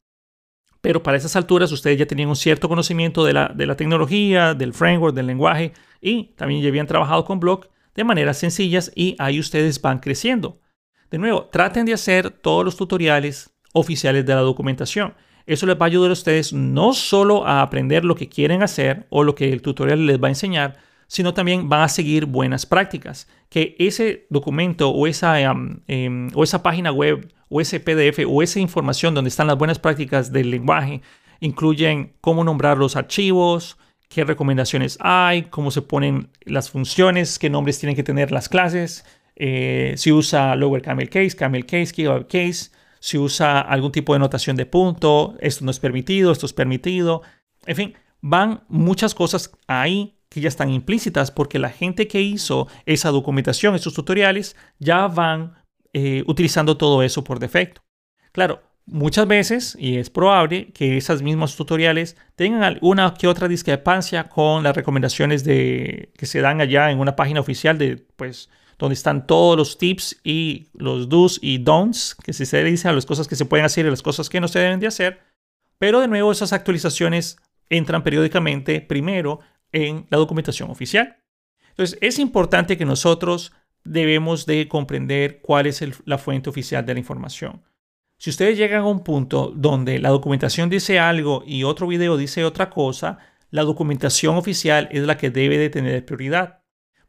Pero 0.79 1.03
para 1.03 1.17
esas 1.17 1.35
alturas 1.35 1.69
ustedes 1.73 1.99
ya 1.99 2.05
tenían 2.05 2.29
un 2.29 2.37
cierto 2.37 2.69
conocimiento 2.69 3.25
de 3.25 3.33
la, 3.33 3.49
de 3.49 3.65
la 3.65 3.75
tecnología, 3.75 4.53
del 4.53 4.73
framework, 4.73 5.13
del 5.13 5.27
lenguaje 5.27 5.73
y 5.99 6.35
también 6.35 6.61
ya 6.61 6.69
habían 6.69 6.87
trabajado 6.87 7.25
con 7.25 7.41
Block 7.41 7.67
de 7.95 8.05
maneras 8.05 8.37
sencillas 8.37 8.93
y 8.95 9.17
ahí 9.19 9.41
ustedes 9.41 9.81
van 9.81 9.99
creciendo. 9.99 10.61
De 11.11 11.17
nuevo, 11.17 11.49
traten 11.51 11.85
de 11.85 11.93
hacer 11.93 12.29
todos 12.29 12.63
los 12.63 12.77
tutoriales 12.77 13.52
oficiales 13.73 14.25
de 14.25 14.33
la 14.33 14.41
documentación. 14.41 15.13
Eso 15.45 15.65
les 15.65 15.75
va 15.75 15.81
a 15.81 15.87
ayudar 15.87 16.09
a 16.09 16.13
ustedes 16.13 16.53
no 16.53 16.93
solo 16.93 17.45
a 17.45 17.61
aprender 17.61 18.05
lo 18.05 18.15
que 18.15 18.29
quieren 18.29 18.63
hacer 18.63 19.05
o 19.09 19.23
lo 19.23 19.35
que 19.35 19.51
el 19.51 19.61
tutorial 19.61 20.05
les 20.05 20.21
va 20.21 20.27
a 20.27 20.31
enseñar, 20.31 20.77
sino 21.07 21.33
también 21.33 21.67
van 21.67 21.81
a 21.81 21.89
seguir 21.89 22.25
buenas 22.25 22.65
prácticas. 22.65 23.27
Que 23.49 23.75
ese 23.77 24.25
documento 24.29 24.89
o 24.89 25.05
esa, 25.05 25.39
em, 25.41 26.29
o 26.33 26.43
esa 26.43 26.63
página 26.63 26.91
web 26.91 27.29
o 27.49 27.59
ese 27.59 27.79
PDF 27.79 28.25
o 28.27 28.41
esa 28.41 28.59
información 28.59 29.13
donde 29.13 29.29
están 29.29 29.47
las 29.47 29.57
buenas 29.57 29.79
prácticas 29.79 30.31
del 30.31 30.49
lenguaje 30.49 31.01
incluyen 31.39 32.13
cómo 32.21 32.43
nombrar 32.43 32.77
los 32.77 32.95
archivos, 32.95 33.77
qué 34.07 34.23
recomendaciones 34.23 34.97
hay, 35.01 35.43
cómo 35.43 35.71
se 35.71 35.81
ponen 35.81 36.29
las 36.45 36.69
funciones, 36.69 37.37
qué 37.37 37.49
nombres 37.49 37.79
tienen 37.79 37.95
que 37.95 38.03
tener 38.03 38.31
las 38.31 38.47
clases, 38.47 39.05
eh, 39.35 39.93
si 39.97 40.11
usa 40.11 40.55
lower 40.55 40.81
camel 40.81 41.09
case, 41.09 41.35
camel 41.35 41.65
case, 41.65 41.91
keyword 41.91 42.27
case, 42.27 42.71
si 43.03 43.17
usa 43.17 43.59
algún 43.59 43.91
tipo 43.91 44.13
de 44.13 44.19
notación 44.19 44.55
de 44.55 44.65
punto, 44.65 45.35
esto 45.41 45.65
no 45.65 45.71
es 45.71 45.79
permitido, 45.81 46.31
esto 46.31 46.45
es 46.45 46.53
permitido. 46.53 47.21
En 47.65 47.75
fin, 47.75 47.93
van 48.21 48.63
muchas 48.69 49.13
cosas 49.13 49.51
ahí 49.67 50.15
que 50.29 50.39
ya 50.39 50.47
están 50.47 50.69
implícitas 50.69 51.29
porque 51.29 51.59
la 51.59 51.69
gente 51.69 52.07
que 52.07 52.21
hizo 52.21 52.69
esa 52.85 53.09
documentación, 53.09 53.75
esos 53.75 53.93
tutoriales, 53.93 54.55
ya 54.79 55.07
van 55.07 55.53
eh, 55.91 56.23
utilizando 56.27 56.77
todo 56.77 57.03
eso 57.03 57.25
por 57.25 57.39
defecto. 57.39 57.81
Claro, 58.31 58.61
muchas 58.85 59.27
veces, 59.27 59.75
y 59.77 59.97
es 59.97 60.09
probable 60.09 60.71
que 60.71 60.95
esos 60.95 61.21
mismos 61.21 61.57
tutoriales 61.57 62.15
tengan 62.37 62.63
alguna 62.63 63.15
que 63.15 63.27
otra 63.27 63.49
discrepancia 63.49 64.29
con 64.29 64.63
las 64.63 64.77
recomendaciones 64.77 65.43
de, 65.43 66.13
que 66.17 66.25
se 66.25 66.39
dan 66.39 66.61
allá 66.61 66.89
en 66.89 66.99
una 67.01 67.17
página 67.17 67.41
oficial 67.41 67.77
de, 67.77 67.97
pues, 68.15 68.49
donde 68.77 68.93
están 68.93 69.27
todos 69.27 69.57
los 69.57 69.77
tips 69.77 70.19
y 70.23 70.67
los 70.73 71.09
do's 71.09 71.39
y 71.41 71.57
don'ts, 71.57 72.15
que 72.15 72.33
se 72.33 72.63
dice 72.63 72.87
a 72.87 72.93
las 72.93 73.05
cosas 73.05 73.27
que 73.27 73.35
se 73.35 73.45
pueden 73.45 73.65
hacer 73.65 73.85
y 73.85 73.89
las 73.89 74.01
cosas 74.01 74.29
que 74.29 74.41
no 74.41 74.47
se 74.47 74.59
deben 74.59 74.79
de 74.79 74.87
hacer. 74.87 75.21
Pero 75.77 75.99
de 75.99 76.07
nuevo, 76.07 76.31
esas 76.31 76.53
actualizaciones 76.53 77.37
entran 77.69 78.03
periódicamente 78.03 78.81
primero 78.81 79.39
en 79.71 80.05
la 80.09 80.17
documentación 80.17 80.69
oficial. 80.69 81.17
Entonces, 81.69 81.97
es 82.01 82.19
importante 82.19 82.77
que 82.77 82.85
nosotros 82.85 83.51
debemos 83.83 84.45
de 84.45 84.67
comprender 84.67 85.41
cuál 85.41 85.67
es 85.67 85.83
la 86.05 86.17
fuente 86.17 86.49
oficial 86.49 86.85
de 86.85 86.93
la 86.93 86.99
información. 86.99 87.63
Si 88.17 88.29
ustedes 88.29 88.57
llegan 88.57 88.81
a 88.81 88.87
un 88.87 89.03
punto 89.03 89.51
donde 89.53 89.99
la 89.99 90.09
documentación 90.09 90.69
dice 90.69 90.99
algo 90.99 91.43
y 91.45 91.63
otro 91.63 91.87
video 91.87 92.15
dice 92.15 92.45
otra 92.45 92.69
cosa, 92.69 93.17
la 93.49 93.63
documentación 93.63 94.37
oficial 94.37 94.87
es 94.91 95.03
la 95.03 95.17
que 95.17 95.29
debe 95.29 95.57
de 95.57 95.69
tener 95.69 96.05
prioridad. 96.05 96.62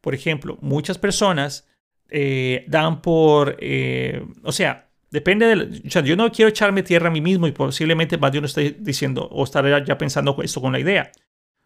Por 0.05 0.15
ejemplo, 0.15 0.59
muchas 0.61 0.99
personas 0.99 1.67
eh, 2.11 2.67
dan 2.69 3.01
por, 3.01 3.57
eh, 3.59 4.23
o 4.43 4.53
sea, 4.53 4.91
depende 5.11 5.47
de, 5.47 5.89
o 5.89 5.91
sea, 5.91 6.03
yo 6.03 6.15
no 6.15 6.31
quiero 6.31 6.51
echarme 6.51 6.83
tierra 6.83 7.09
a 7.09 7.11
mí 7.11 7.23
mismo 7.23 7.47
y 7.47 7.53
posiblemente 7.53 8.19
más 8.19 8.31
de 8.31 8.37
uno 8.37 8.47
esté 8.47 8.77
diciendo 8.79 9.27
o 9.33 9.45
estaré 9.45 9.83
ya 9.87 9.97
pensando 9.97 10.37
esto 10.43 10.61
con 10.61 10.73
la 10.73 10.79
idea. 10.79 11.11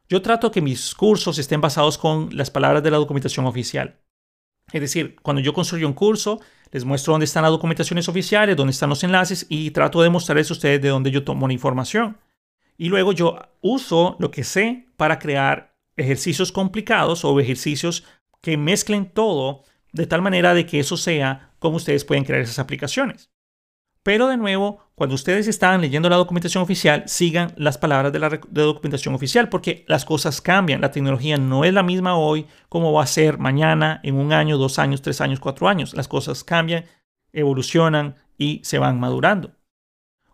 Yo 0.08 0.22
trato 0.22 0.52
que 0.52 0.60
mis 0.60 0.94
cursos 0.94 1.36
estén 1.40 1.60
basados 1.60 1.98
con 1.98 2.28
las 2.30 2.48
palabras 2.48 2.80
de 2.80 2.92
la 2.92 2.98
documentación 2.98 3.44
oficial. 3.44 3.98
Es 4.72 4.82
decir, 4.82 5.16
cuando 5.20 5.42
yo 5.42 5.52
construyo 5.52 5.88
un 5.88 5.94
curso, 5.94 6.40
les 6.70 6.84
muestro 6.84 7.14
dónde 7.14 7.24
están 7.24 7.42
las 7.42 7.50
documentaciones 7.50 8.08
oficiales, 8.08 8.54
dónde 8.54 8.70
están 8.70 8.88
los 8.88 9.02
enlaces 9.02 9.46
y 9.48 9.72
trato 9.72 10.00
de 10.00 10.10
mostrarles 10.10 10.48
a 10.48 10.54
ustedes 10.54 10.80
de 10.80 10.90
dónde 10.90 11.10
yo 11.10 11.24
tomo 11.24 11.48
la 11.48 11.54
información. 11.54 12.18
Y 12.76 12.88
luego 12.88 13.12
yo 13.12 13.36
uso 13.62 14.14
lo 14.20 14.30
que 14.30 14.44
sé 14.44 14.86
para 14.96 15.18
crear 15.18 15.74
ejercicios 15.96 16.52
complicados 16.52 17.24
o 17.24 17.40
ejercicios 17.40 18.04
que 18.40 18.56
mezclen 18.56 19.10
todo 19.10 19.62
de 19.92 20.06
tal 20.06 20.22
manera 20.22 20.54
de 20.54 20.66
que 20.66 20.80
eso 20.80 20.96
sea 20.96 21.52
como 21.58 21.76
ustedes 21.76 22.04
pueden 22.04 22.24
crear 22.24 22.42
esas 22.42 22.58
aplicaciones. 22.58 23.30
Pero 24.02 24.28
de 24.28 24.36
nuevo, 24.36 24.78
cuando 24.94 25.14
ustedes 25.14 25.48
están 25.48 25.80
leyendo 25.80 26.08
la 26.08 26.16
documentación 26.16 26.62
oficial, 26.62 27.04
sigan 27.06 27.52
las 27.56 27.76
palabras 27.76 28.12
de 28.12 28.18
la 28.18 28.40
documentación 28.48 29.14
oficial 29.14 29.48
porque 29.48 29.84
las 29.86 30.04
cosas 30.04 30.40
cambian. 30.40 30.80
La 30.80 30.90
tecnología 30.90 31.36
no 31.36 31.64
es 31.64 31.74
la 31.74 31.82
misma 31.82 32.16
hoy 32.16 32.46
como 32.68 32.92
va 32.92 33.02
a 33.02 33.06
ser 33.06 33.38
mañana, 33.38 34.00
en 34.02 34.14
un 34.14 34.32
año, 34.32 34.56
dos 34.56 34.78
años, 34.78 35.02
tres 35.02 35.20
años, 35.20 35.40
cuatro 35.40 35.68
años. 35.68 35.94
Las 35.94 36.08
cosas 36.08 36.42
cambian, 36.42 36.86
evolucionan 37.32 38.14
y 38.38 38.62
se 38.64 38.78
van 38.78 38.98
madurando. 38.98 39.52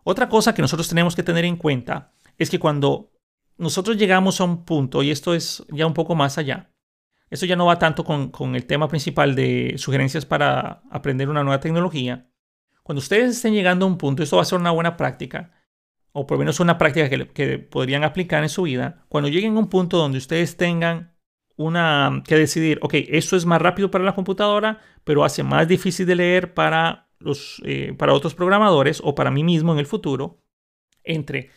Otra 0.05 0.29
cosa 0.29 0.55
que 0.55 0.63
nosotros 0.63 0.89
tenemos 0.89 1.17
que 1.17 1.23
tener 1.23 1.45
en 1.45 1.57
cuenta 1.57 2.13
es 2.39 2.51
que 2.51 2.61
cuando 2.61 3.11
nosotros 3.57 3.97
llegamos 3.97 4.41
a 4.41 4.45
un 4.45 4.65
punto, 4.65 5.03
y 5.03 5.11
esto 5.11 5.35
es 5.35 5.65
ya 5.71 5.87
un 5.87 5.95
poco 5.95 6.15
más 6.15 6.39
allá, 6.39 6.74
esto 7.35 7.47
ya 7.47 7.57
no 7.57 7.67
va 7.67 7.81
tanto 7.81 8.05
con, 8.05 8.55
el 8.55 8.65
tema 8.65 8.87
principal 8.87 9.35
de 9.35 9.75
sugerencias 9.77 10.25
para 10.25 10.83
aprender 10.89 11.29
una 11.29 11.43
nueva 11.43 11.59
tecnología. 11.59 12.31
Cuando 12.85 13.01
ustedes 13.01 13.37
estén 13.37 13.55
llegando 13.55 13.85
a 13.85 13.89
un 13.89 13.99
punto, 13.99 14.23
esto 14.23 14.37
va 14.37 14.43
a 14.43 14.45
ser 14.45 14.61
una 14.61 14.71
buena 14.71 14.97
práctica, 14.97 15.51
o 16.13 16.29
por 16.29 16.37
lo 16.37 16.41
menos 16.41 16.61
una 16.61 16.79
práctica 16.79 17.11
que, 17.11 17.29
que 17.31 17.59
podrían 17.59 18.05
aplicar 18.05 18.45
en 18.45 18.49
su 18.49 18.63
vida. 18.63 19.05
Cuando 19.09 19.29
lleguen 19.29 19.57
a 19.57 19.59
un 19.59 19.69
punto 19.69 19.97
donde 19.97 20.19
ustedes 20.19 20.57
tengan 20.57 21.17
una 21.57 22.23
que 22.25 22.37
decidir, 22.37 22.79
ok, 22.83 22.95
esto 23.09 23.35
es 23.35 23.47
más 23.47 23.61
rápido 23.61 23.91
para 23.91 24.05
la 24.05 24.15
computadora, 24.15 24.81
pero 25.03 25.25
hace 25.25 25.43
más 25.43 25.67
difícil 25.67 26.07
de 26.07 26.15
leer 26.15 26.55
para, 26.55 27.09
los, 27.19 27.61
eh, 27.65 27.95
para 27.99 28.15
otros 28.15 28.37
programadores 28.37 29.01
o 29.03 29.17
para 29.17 29.33
mí 29.33 29.43
mismo 29.43 29.73
en 29.73 29.81
el 29.81 29.87
futuro, 29.87 30.41
entre 31.03 31.51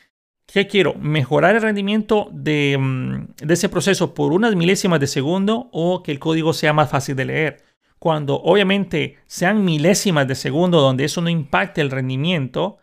¿Qué 0.48 0.66
quiero? 0.66 0.94
¿Mejorar 0.94 1.56
el 1.56 1.62
rendimiento 1.62 2.30
mm, 2.32 2.36
de, 2.36 3.54
ese 3.54 3.68
proceso 3.68 4.14
por 4.14 4.32
unas 4.32 4.56
milésimas 4.56 5.00
de 5.02 5.08
segundo 5.08 5.70
o 5.74 6.04
que 6.04 6.12
el 6.12 6.20
código 6.20 6.54
sea 6.54 6.72
más 6.72 6.90
fácil 6.90 7.18
de 7.18 7.26
leer? 7.26 7.64
Cuando 8.00 8.36
obviamente 8.42 9.18
sean 9.26 9.66
milésimas 9.66 10.28
de 10.28 10.36
segundo 10.36 10.80
donde 10.80 11.04
eso 11.04 11.20
no 11.20 11.30
impacte 11.30 11.82
el 11.82 11.92
rendimiento, 11.92 12.78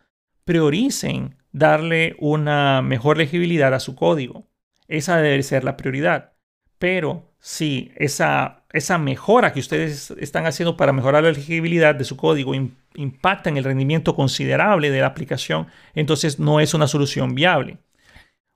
prioricen 0.44 1.36
darle 1.52 2.16
una 2.18 2.82
mejor 2.82 3.16
legibilidad 3.16 3.72
a 3.72 3.80
su 3.80 3.94
código. 3.94 4.46
Esa 4.86 5.16
debe 5.16 5.42
ser 5.42 5.64
la 5.64 5.78
prioridad. 5.78 6.32
Pero 6.78 7.33
si 7.46 7.92
esa, 7.96 8.62
esa 8.72 8.96
mejora 8.96 9.52
que 9.52 9.60
ustedes 9.60 10.12
están 10.12 10.46
haciendo 10.46 10.78
para 10.78 10.94
mejorar 10.94 11.24
la 11.24 11.32
legibilidad 11.32 11.94
de 11.94 12.04
su 12.04 12.16
código 12.16 12.54
impacta 12.94 13.50
en 13.50 13.58
el 13.58 13.64
rendimiento 13.64 14.16
considerable 14.16 14.90
de 14.90 15.00
la 15.00 15.08
aplicación, 15.08 15.66
entonces 15.94 16.38
no 16.38 16.58
es 16.58 16.72
una 16.72 16.86
solución 16.86 17.34
viable. 17.34 17.76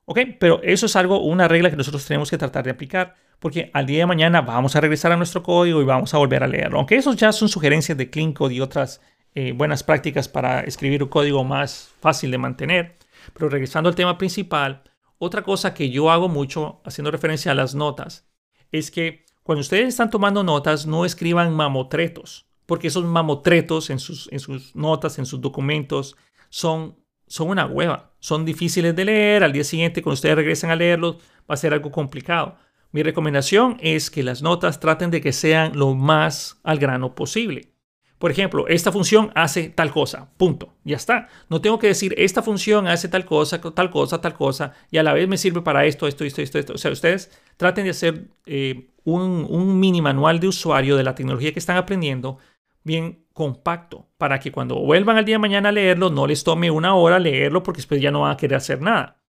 ¿Ok? 0.07 0.21
Pero 0.41 0.63
eso 0.63 0.87
es 0.87 0.97
algo, 0.97 1.21
una 1.21 1.49
regla 1.49 1.69
que 1.69 1.77
nosotros 1.77 2.07
tenemos 2.07 2.31
que 2.31 2.39
tratar 2.39 2.65
de 2.65 2.71
aplicar, 2.71 3.15
porque 3.39 3.71
al 3.75 3.85
día 3.85 3.99
de 3.99 4.07
mañana 4.07 4.41
vamos 4.41 4.75
a 4.75 4.81
regresar 4.81 5.13
a 5.13 5.19
nuestro 5.19 5.43
código 5.43 5.83
y 5.83 5.85
vamos 5.85 6.15
a 6.15 6.17
volver 6.17 6.43
a 6.43 6.49
leerlo. 6.49 6.79
Aunque 6.79 6.97
esos 6.97 7.15
ya 7.15 7.31
son 7.31 7.51
sugerencias 7.51 7.99
de 7.99 8.09
Clean 8.09 8.33
Code 8.33 8.55
y 8.55 8.63
otras 8.63 9.03
eh, 9.35 9.53
buenas 9.53 9.83
prácticas 9.83 10.29
para 10.29 10.61
escribir 10.61 11.03
un 11.03 11.11
código 11.11 11.45
más 11.45 11.91
fácil 12.01 12.31
de 12.31 12.39
mantener. 12.39 12.97
Pero 13.35 13.51
regresando 13.51 13.91
al 13.91 13.95
tema 13.95 14.17
principal, 14.17 14.83
otra 15.19 15.43
cosa 15.43 15.75
que 15.75 15.91
yo 15.91 16.11
hago 16.11 16.31
mucho, 16.31 16.81
haciendo 16.87 17.11
referencia 17.11 17.53
a 17.53 17.55
las 17.55 17.75
notas, 17.75 18.28
es 18.73 18.91
que 18.91 19.25
cuando 19.43 19.61
ustedes 19.61 19.89
están 19.89 20.11
tomando 20.11 20.43
notas, 20.43 20.87
no 20.87 21.05
escriban 21.05 21.55
mamotretos 21.55 22.49
porque 22.69 22.89
esos 22.89 23.03
mamotretos 23.03 23.89
en 23.89 23.99
sus, 23.99 24.31
en 24.31 24.41
sus 24.41 24.77
notas, 24.77 25.19
en 25.19 25.25
sus 25.25 25.41
documentos, 25.41 26.19
son, 26.51 26.99
son 27.27 27.49
una 27.49 27.65
hueva. 27.65 28.13
Son 28.19 28.45
difíciles 28.45 28.95
de 28.95 29.07
leer. 29.07 29.43
Al 29.43 29.55
día 29.55 29.65
siguiente, 29.65 30.03
cuando 30.03 30.17
ustedes 30.17 30.37
regresen 30.37 30.69
a 30.69 30.77
leerlos, 30.77 31.17
va 31.51 31.55
a 31.55 31.57
ser 31.57 31.73
algo 31.73 31.91
complicado. 31.91 32.59
Mi 32.93 33.03
recomendación 33.03 33.79
es 33.81 34.11
que 34.11 34.23
las 34.23 34.43
notas 34.43 34.81
traten 34.81 35.11
de 35.11 35.23
que 35.23 35.33
sean 35.33 35.79
lo 35.79 35.95
más 35.95 36.61
al 36.63 36.79
grano 36.79 37.15
posible. 37.15 37.73
Por 38.19 38.31
ejemplo, 38.31 38.69
esta 38.69 38.93
función 38.93 39.33
hace 39.35 39.71
tal 39.71 39.91
cosa, 39.91 40.31
punto, 40.37 40.75
ya 40.85 40.97
está. 40.97 41.29
No 41.49 41.63
tengo 41.63 41.79
que 41.79 41.87
decir, 41.87 42.15
esta 42.19 42.43
función 42.43 42.87
hace 42.87 43.09
tal 43.09 43.25
cosa, 43.25 43.63
tal 43.63 43.91
cosa, 43.91 44.21
tal 44.21 44.35
cosa, 44.35 44.75
y 44.91 44.99
a 44.99 45.03
la 45.03 45.15
vez 45.15 45.27
me 45.27 45.39
sirve 45.39 45.63
para 45.63 45.87
esto, 45.87 46.07
esto, 46.07 46.25
esto, 46.25 46.43
esto, 46.43 46.59
esto. 46.59 46.73
O 46.75 46.79
sea, 46.79 46.91
ustedes 46.91 47.31
traten 47.59 47.85
de 47.85 47.91
hacer 47.91 48.31
eh, 48.47 48.89
un, 49.05 49.79
mini 49.79 50.01
manual 50.01 50.41
de 50.41 50.49
usuario 50.49 50.97
de 50.97 51.03
la 51.03 51.15
tecnología 51.15 51.53
que 51.53 51.59
están 51.59 51.77
aprendiendo 51.77 52.39
bien 52.85 53.27
compacto 53.35 54.09
para 54.17 54.39
que 54.39 54.51
cuando 54.51 54.77
vuelvan 54.77 55.19
al 55.19 55.25
día 55.25 55.35
de 55.35 55.41
mañana 55.41 55.69
a 55.69 55.73
leerlo 55.73 56.09
no 56.09 56.27
les 56.27 56.45
tome 56.45 56.71
una 56.71 56.95
hora 56.95 57.19
leerlo 57.19 57.63
porque 57.63 57.79
después 57.79 58.01
ya 58.01 58.11
no 58.11 58.23
van 58.23 58.33
a 58.33 58.37
querer 58.37 58.57
hacer 58.57 58.81
nada. 58.81 59.21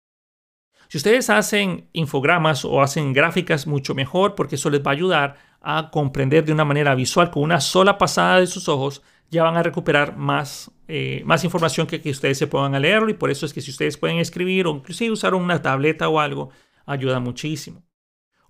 Si 0.89 0.97
ustedes 0.97 1.29
hacen 1.29 1.89
infogramas 1.93 2.65
o 2.65 2.81
hacen 2.81 3.13
gráficas 3.13 3.67
mucho 3.67 3.95
mejor 3.95 4.35
porque 4.35 4.55
eso 4.55 4.71
les 4.71 4.83
va 4.83 4.91
a 4.91 4.95
ayudar 4.95 5.37
a 5.61 5.91
comprender 5.91 6.45
de 6.45 6.53
una 6.53 6.65
manera 6.65 6.95
visual 6.95 7.31
con 7.31 7.43
una 7.43 7.61
sola 7.61 7.99
pasada 7.99 8.41
de 8.41 8.47
sus 8.47 8.69
ojos 8.69 9.03
ya 9.31 9.43
van 9.43 9.57
a 9.57 9.63
recuperar 9.63 10.17
más, 10.17 10.71
eh, 10.87 11.25
información 11.43 11.87
que 11.87 12.01
que 12.01 12.11
ustedes 12.11 12.39
se 12.39 12.47
pongan 12.47 12.75
a 12.75 12.81
leerlo 12.81 13.11
y 13.11 13.15
por 13.15 13.31
eso 13.31 13.45
es 13.45 13.53
que 13.53 13.61
si 13.61 13.71
ustedes 13.71 13.99
pueden 13.99 14.19
escribir 14.19 14.67
o 14.67 14.71
inclusive 14.71 15.13
usar 15.13 15.35
una 15.35 15.61
tableta 15.61 16.09
o 16.09 16.21
algo 16.21 16.51
ayuda 16.87 17.21
muchísimo. 17.21 17.88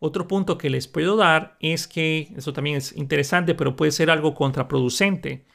Otro 0.00 0.28
punto 0.28 0.58
que 0.58 0.70
les 0.70 0.86
puedo 0.86 1.16
dar 1.16 1.56
es 1.60 1.88
que, 1.88 2.32
eso 2.36 2.52
también 2.52 2.76
es 2.76 2.96
interesante, 2.96 3.54
pero 3.54 3.74
puede 3.74 3.90
ser 3.90 4.10
algo 4.10 4.34
contraproducente, 4.34 5.46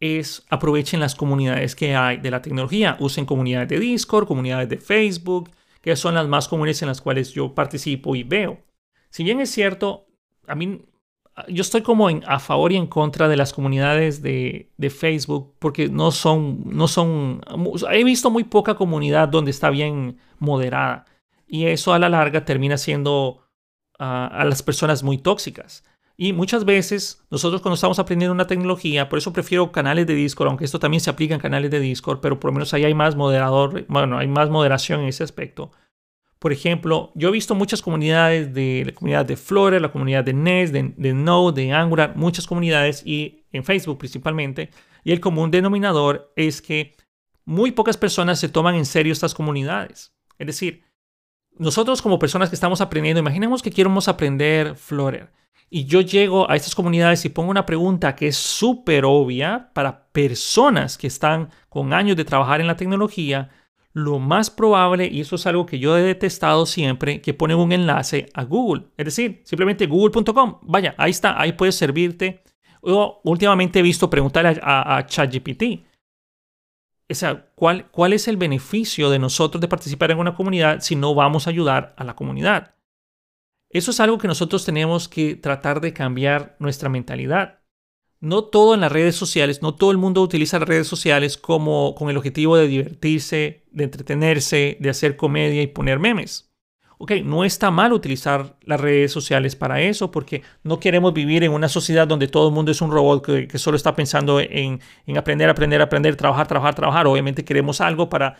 es 0.00 0.44
aprovechen 0.50 0.98
las 0.98 1.14
comunidades 1.14 1.76
que 1.76 1.94
hay 1.94 2.16
de 2.16 2.32
la 2.32 2.42
tecnología. 2.42 2.96
Usen 2.98 3.24
comunidades 3.24 3.68
de 3.68 3.78
Discord, 3.78 4.26
comunidades 4.26 4.68
de 4.68 4.78
Facebook, 4.78 5.50
que 5.80 5.94
son 5.94 6.14
las 6.14 6.26
más 6.26 6.48
comunes 6.48 6.82
en 6.82 6.88
las 6.88 7.00
cuales 7.00 7.32
yo 7.32 7.54
participo 7.54 8.16
y 8.16 8.24
veo. 8.24 8.58
Si 9.10 9.22
bien 9.22 9.40
es 9.40 9.50
cierto, 9.50 10.06
a 10.48 10.56
mí 10.56 10.82
yo 11.48 11.62
estoy 11.62 11.82
como 11.82 12.10
en, 12.10 12.24
a 12.26 12.40
favor 12.40 12.72
y 12.72 12.76
en 12.76 12.86
contra 12.86 13.28
de 13.28 13.36
las 13.36 13.52
comunidades 13.52 14.22
de, 14.22 14.70
de, 14.76 14.90
Facebook 14.90 15.54
porque 15.58 15.88
no 15.88 16.10
son, 16.10 16.62
no 16.66 16.88
son, 16.88 17.40
he 17.90 18.04
visto 18.04 18.30
muy 18.30 18.44
poca 18.44 18.74
comunidad 18.74 19.28
donde 19.28 19.50
está 19.50 19.70
bien 19.70 20.18
moderada 20.38 21.06
y 21.46 21.66
eso 21.66 21.94
a 21.94 21.98
la 21.98 22.08
larga 22.08 22.44
termina 22.44 22.76
siendo 22.76 23.41
a 24.02 24.44
las 24.44 24.62
personas 24.62 25.02
muy 25.02 25.18
tóxicas. 25.18 25.84
Y 26.16 26.32
muchas 26.32 26.64
veces 26.64 27.24
nosotros 27.30 27.62
cuando 27.62 27.74
estamos 27.74 27.98
aprendiendo 27.98 28.32
una 28.34 28.46
tecnología, 28.46 29.08
por 29.08 29.18
eso 29.18 29.32
prefiero 29.32 29.72
canales 29.72 30.06
de 30.06 30.14
Discord, 30.14 30.48
aunque 30.48 30.64
esto 30.64 30.78
también 30.78 31.00
se 31.00 31.10
aplica 31.10 31.34
en 31.34 31.40
canales 31.40 31.70
de 31.70 31.80
Discord, 31.80 32.20
pero 32.20 32.38
por 32.38 32.50
lo 32.50 32.54
menos 32.54 32.74
ahí 32.74 32.84
hay 32.84 32.94
más 32.94 33.16
moderador, 33.16 33.86
bueno, 33.88 34.18
hay 34.18 34.28
más 34.28 34.50
moderación 34.50 35.00
en 35.00 35.08
ese 35.08 35.24
aspecto. 35.24 35.72
Por 36.38 36.52
ejemplo, 36.52 37.12
yo 37.14 37.28
he 37.28 37.32
visto 37.32 37.54
muchas 37.54 37.80
comunidades 37.80 38.52
de 38.52 38.82
la 38.86 38.92
comunidad 38.92 39.24
de 39.24 39.36
Flutter, 39.36 39.80
la 39.80 39.92
comunidad 39.92 40.24
de 40.24 40.32
Nest, 40.32 40.72
de, 40.72 40.92
de, 40.96 41.14
Node, 41.14 41.62
de 41.62 41.72
Angular, 41.72 42.16
muchas 42.16 42.46
comunidades 42.46 43.02
y 43.06 43.44
en 43.52 43.64
Facebook 43.64 43.98
principalmente. 43.98 44.70
Y 45.04 45.12
el 45.12 45.20
común 45.20 45.50
denominador 45.50 46.32
es 46.36 46.60
que 46.60 46.94
muy 47.44 47.70
pocas 47.72 47.96
personas 47.96 48.38
se 48.38 48.48
toman 48.48 48.74
en 48.74 48.86
serio 48.86 49.12
estas 49.12 49.34
comunidades. 49.34 50.14
Es 50.38 50.46
decir, 50.46 50.84
nosotros 51.58 52.02
como 52.02 52.18
personas 52.18 52.48
que 52.48 52.54
estamos 52.54 52.80
aprendiendo, 52.80 53.20
imaginemos 53.20 53.62
que 53.62 53.70
queremos 53.70 54.08
aprender 54.08 54.74
Flutter. 54.76 55.30
Y 55.70 55.86
yo 55.86 56.02
llego 56.02 56.50
a 56.50 56.56
estas 56.56 56.74
comunidades 56.74 57.24
y 57.24 57.30
pongo 57.30 57.50
una 57.50 57.64
pregunta 57.64 58.14
que 58.14 58.28
es 58.28 58.36
súper 58.36 59.04
obvia 59.06 59.70
para 59.72 60.06
personas 60.12 60.98
que 60.98 61.06
están 61.06 61.48
con 61.68 61.94
años 61.94 62.16
de 62.16 62.26
trabajar 62.26 62.60
en 62.60 62.66
la 62.66 62.76
tecnología 62.76 63.50
lo 63.94 64.18
más 64.18 64.50
probable, 64.50 65.08
y 65.10 65.20
eso 65.20 65.36
es 65.36 65.46
algo 65.46 65.66
que 65.66 65.78
yo 65.78 65.96
he 65.96 66.02
detestado 66.02 66.66
siempre, 66.66 67.20
que 67.20 67.34
ponen 67.34 67.58
un 67.58 67.72
enlace 67.72 68.26
a 68.34 68.44
Google. 68.44 68.84
Es 68.96 69.04
decir, 69.04 69.42
simplemente 69.44 69.86
google.com. 69.86 70.58
Vaya, 70.62 70.94
ahí 70.96 71.10
está, 71.10 71.40
ahí 71.40 71.52
puedes 71.52 71.74
servirte. 71.74 72.42
O 72.80 73.20
últimamente 73.24 73.78
he 73.78 73.82
visto 73.82 74.10
preguntarle 74.10 74.58
a, 74.62 75.04
ChatGPT. 75.06 75.84
O 77.10 77.14
sea, 77.14 77.50
¿cuál, 77.54 77.90
¿cuál 77.90 78.12
es 78.12 78.28
el 78.28 78.36
beneficio 78.36 79.10
de 79.10 79.18
nosotros 79.18 79.60
de 79.60 79.68
participar 79.68 80.10
en 80.10 80.18
una 80.18 80.34
comunidad 80.34 80.80
si 80.80 80.96
no 80.96 81.14
vamos 81.14 81.46
a 81.46 81.50
ayudar 81.50 81.94
a 81.96 82.04
la 82.04 82.16
comunidad? 82.16 82.74
Eso 83.68 83.90
es 83.90 84.00
algo 84.00 84.18
que 84.18 84.28
nosotros 84.28 84.64
tenemos 84.64 85.08
que 85.08 85.34
tratar 85.34 85.80
de 85.80 85.92
cambiar 85.92 86.56
nuestra 86.58 86.88
mentalidad 86.88 87.62
no 88.22 88.44
todo 88.44 88.74
en 88.74 88.80
las 88.80 88.92
redes 88.92 89.16
sociales, 89.16 89.62
no 89.62 89.74
todo 89.74 89.90
el 89.90 89.98
mundo 89.98 90.22
utiliza 90.22 90.60
las 90.60 90.68
redes 90.68 90.86
sociales 90.86 91.36
como 91.36 91.96
con 91.96 92.08
el 92.08 92.16
objetivo 92.16 92.56
de 92.56 92.68
divertirse, 92.68 93.64
de 93.72 93.84
entretenerse, 93.84 94.76
de 94.80 94.90
hacer 94.90 95.16
comedia 95.16 95.60
y 95.60 95.66
poner 95.66 95.98
memes. 95.98 96.51
Ok, 97.02 97.10
no 97.24 97.42
está 97.42 97.72
mal 97.72 97.92
utilizar 97.92 98.54
las 98.62 98.80
redes 98.80 99.10
sociales 99.10 99.56
para 99.56 99.80
eso 99.80 100.12
porque 100.12 100.44
no 100.62 100.78
queremos 100.78 101.12
vivir 101.12 101.42
en 101.42 101.50
una 101.50 101.68
sociedad 101.68 102.06
donde 102.06 102.28
todo 102.28 102.46
el 102.46 102.54
mundo 102.54 102.70
es 102.70 102.80
un 102.80 102.92
robot 102.92 103.48
que, 103.48 103.58
solo 103.58 103.76
está 103.76 103.96
pensando 103.96 104.38
en, 104.38 104.78
aprender, 105.16 105.50
aprender, 105.50 105.82
aprender, 105.82 106.14
trabajar, 106.14 106.46
trabajar, 106.46 106.76
trabajar. 106.76 107.08
Obviamente 107.08 107.44
queremos 107.44 107.80
algo 107.80 108.08
para 108.08 108.36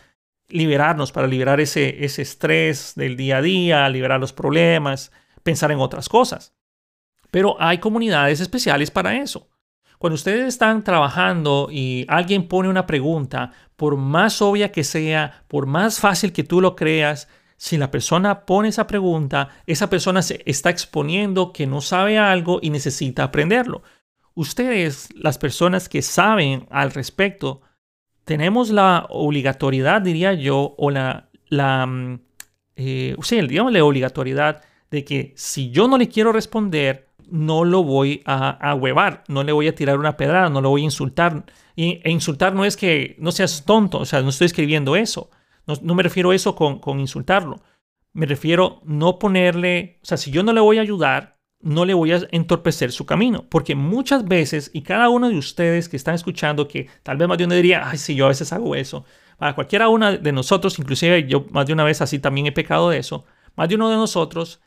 liberarnos, 0.49 1.11
para 1.11 1.27
liberar 1.27 1.59
ese, 1.59 2.05
ese 2.05 2.23
estrés 2.23 2.93
del 2.95 3.17
día 3.17 3.39
a 3.39 3.43
día, 3.43 3.89
liberar 3.89 4.21
los 4.21 4.33
problemas, 4.33 5.11
pensar 5.43 5.73
en 5.73 5.81
otras 5.81 6.09
cosas. 6.09 6.55
Pero 7.33 7.57
hay 7.59 7.79
comunidades 7.79 8.39
especiales 8.39 8.93
para 8.93 9.17
eso. 9.17 9.49
Cuando 9.99 10.15
ustedes 10.15 10.47
están 10.47 10.85
trabajando 10.85 11.67
y 11.69 12.07
alguien 12.07 12.47
pone 12.47 12.69
una 12.69 12.87
pregunta, 12.87 13.51
por 13.75 13.97
más 13.97 14.41
obvia 14.41 14.71
que 14.71 14.85
sea, 14.85 15.43
por 15.49 15.67
más 15.67 15.99
fácil 15.99 16.33
que 16.33 16.45
tú 16.45 16.61
lo 16.61 16.77
creas, 16.77 17.27
si 17.63 17.79
la 17.79 17.93
persona 17.93 18.45
pone 18.45 18.71
esa 18.71 18.89
pregunta, 18.89 19.51
esa 19.69 19.89
persona 19.89 20.21
se 20.21 20.43
está 20.47 20.69
exponiendo 20.69 21.53
que 21.53 21.65
no 21.69 21.81
sabe 21.81 22.19
algo 22.19 22.59
y 22.61 22.71
necesita 22.71 23.23
aprenderlo. 23.23 23.85
Ustedes, 24.35 25.11
las 25.15 25.39
personas 25.39 25.89
que 25.89 26.03
saben 26.03 26.67
al 26.71 26.91
respecto, 26.91 27.61
tenemos 28.25 28.71
la 28.71 29.07
obligatoriedad, 29.11 30.03
diría 30.03 30.33
yo, 30.33 30.75
o 30.77 30.91
la, 30.91 31.29
la 31.51 31.87
mm, 31.87 32.21
eh, 32.75 33.15
sí, 33.23 33.41
digamos 33.43 33.73
la 33.73 33.85
obligatoriedad 33.85 34.63
de 34.91 35.05
que 35.05 35.33
si 35.37 35.71
yo 35.71 35.87
no 35.87 35.99
le 35.99 36.09
quiero 36.09 36.33
responder, 36.33 37.11
no 37.31 37.65
lo 37.65 37.85
voy 37.85 38.23
a, 38.25 38.75
huevar, 38.75 39.23
no 39.29 39.45
le 39.45 39.53
voy 39.53 39.69
a 39.69 39.75
tirar 39.77 40.01
una 40.01 40.17
pedrada, 40.17 40.49
no 40.49 40.61
lo 40.61 40.71
voy 40.71 40.81
a 40.81 40.87
insultar. 40.87 41.45
Y, 41.77 42.01
e 42.03 42.11
insultar 42.11 42.57
no 42.57 42.65
es 42.65 42.77
que 42.77 43.15
no 43.21 43.31
seas 43.31 43.65
tonto, 43.65 44.01
o 44.01 44.05
sea, 44.05 44.21
no 44.21 44.31
estoy 44.31 44.47
escribiendo 44.47 44.97
eso. 44.97 45.31
No, 45.67 45.95
me 45.95 46.03
refiero 46.03 46.31
a 46.31 46.35
eso 46.35 46.55
con, 46.55 46.79
con 46.79 47.01
insultarlo. 47.01 47.63
Me 48.13 48.27
refiero 48.27 48.81
no 48.85 49.19
ponerle, 49.19 49.99
o 50.03 50.07
sea, 50.07 50.17
si 50.17 50.31
yo 50.31 50.43
no 50.43 50.53
le 50.53 50.61
voy 50.61 50.79
a 50.79 50.83
ayudar, 50.83 51.39
no 51.61 51.85
le 51.85 51.95
voy 51.95 52.13
a 52.13 52.21
entorpecer 52.31 52.93
su 52.93 53.07
camino. 53.07 53.47
Porque 53.49 53.75
muchas 53.75 54.25
veces, 54.27 54.71
y 54.75 54.83
cada 54.83 55.09
uno 55.09 55.29
de 55.29 55.39
ustedes 55.39 55.89
que 55.89 55.97
están 55.97 56.15
escuchando, 56.15 56.69
que 56.69 56.89
tal 57.03 57.17
vez 57.17 57.29
más 57.29 57.39
de 57.39 57.45
uno 57.45 57.55
diría, 57.55 57.89
ay, 57.89 57.99
sí, 57.99 58.15
yo 58.15 58.27
a 58.27 58.29
veces 58.29 58.53
hago 58.53 58.75
eso. 58.75 59.05
Para 59.39 59.55
cualquiera 59.55 59.89
una 59.89 60.17
de 60.17 60.33
nosotros, 60.33 60.79
inclusive 60.79 61.27
yo 61.27 61.47
más 61.51 61.67
de 61.67 61.73
una 61.73 61.85
vez 61.85 62.01
así 62.01 62.19
también 62.19 62.47
he 62.47 62.53
pecado 62.53 62.91
de 62.91 62.99
eso, 62.99 63.25
más 63.57 63.69
de 63.69 63.75
uno 63.75 63.89
de 63.89 63.97
nosotros 63.97 64.61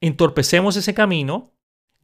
entorpecemos 0.00 0.76
ese 0.76 0.94
camino 0.94 1.54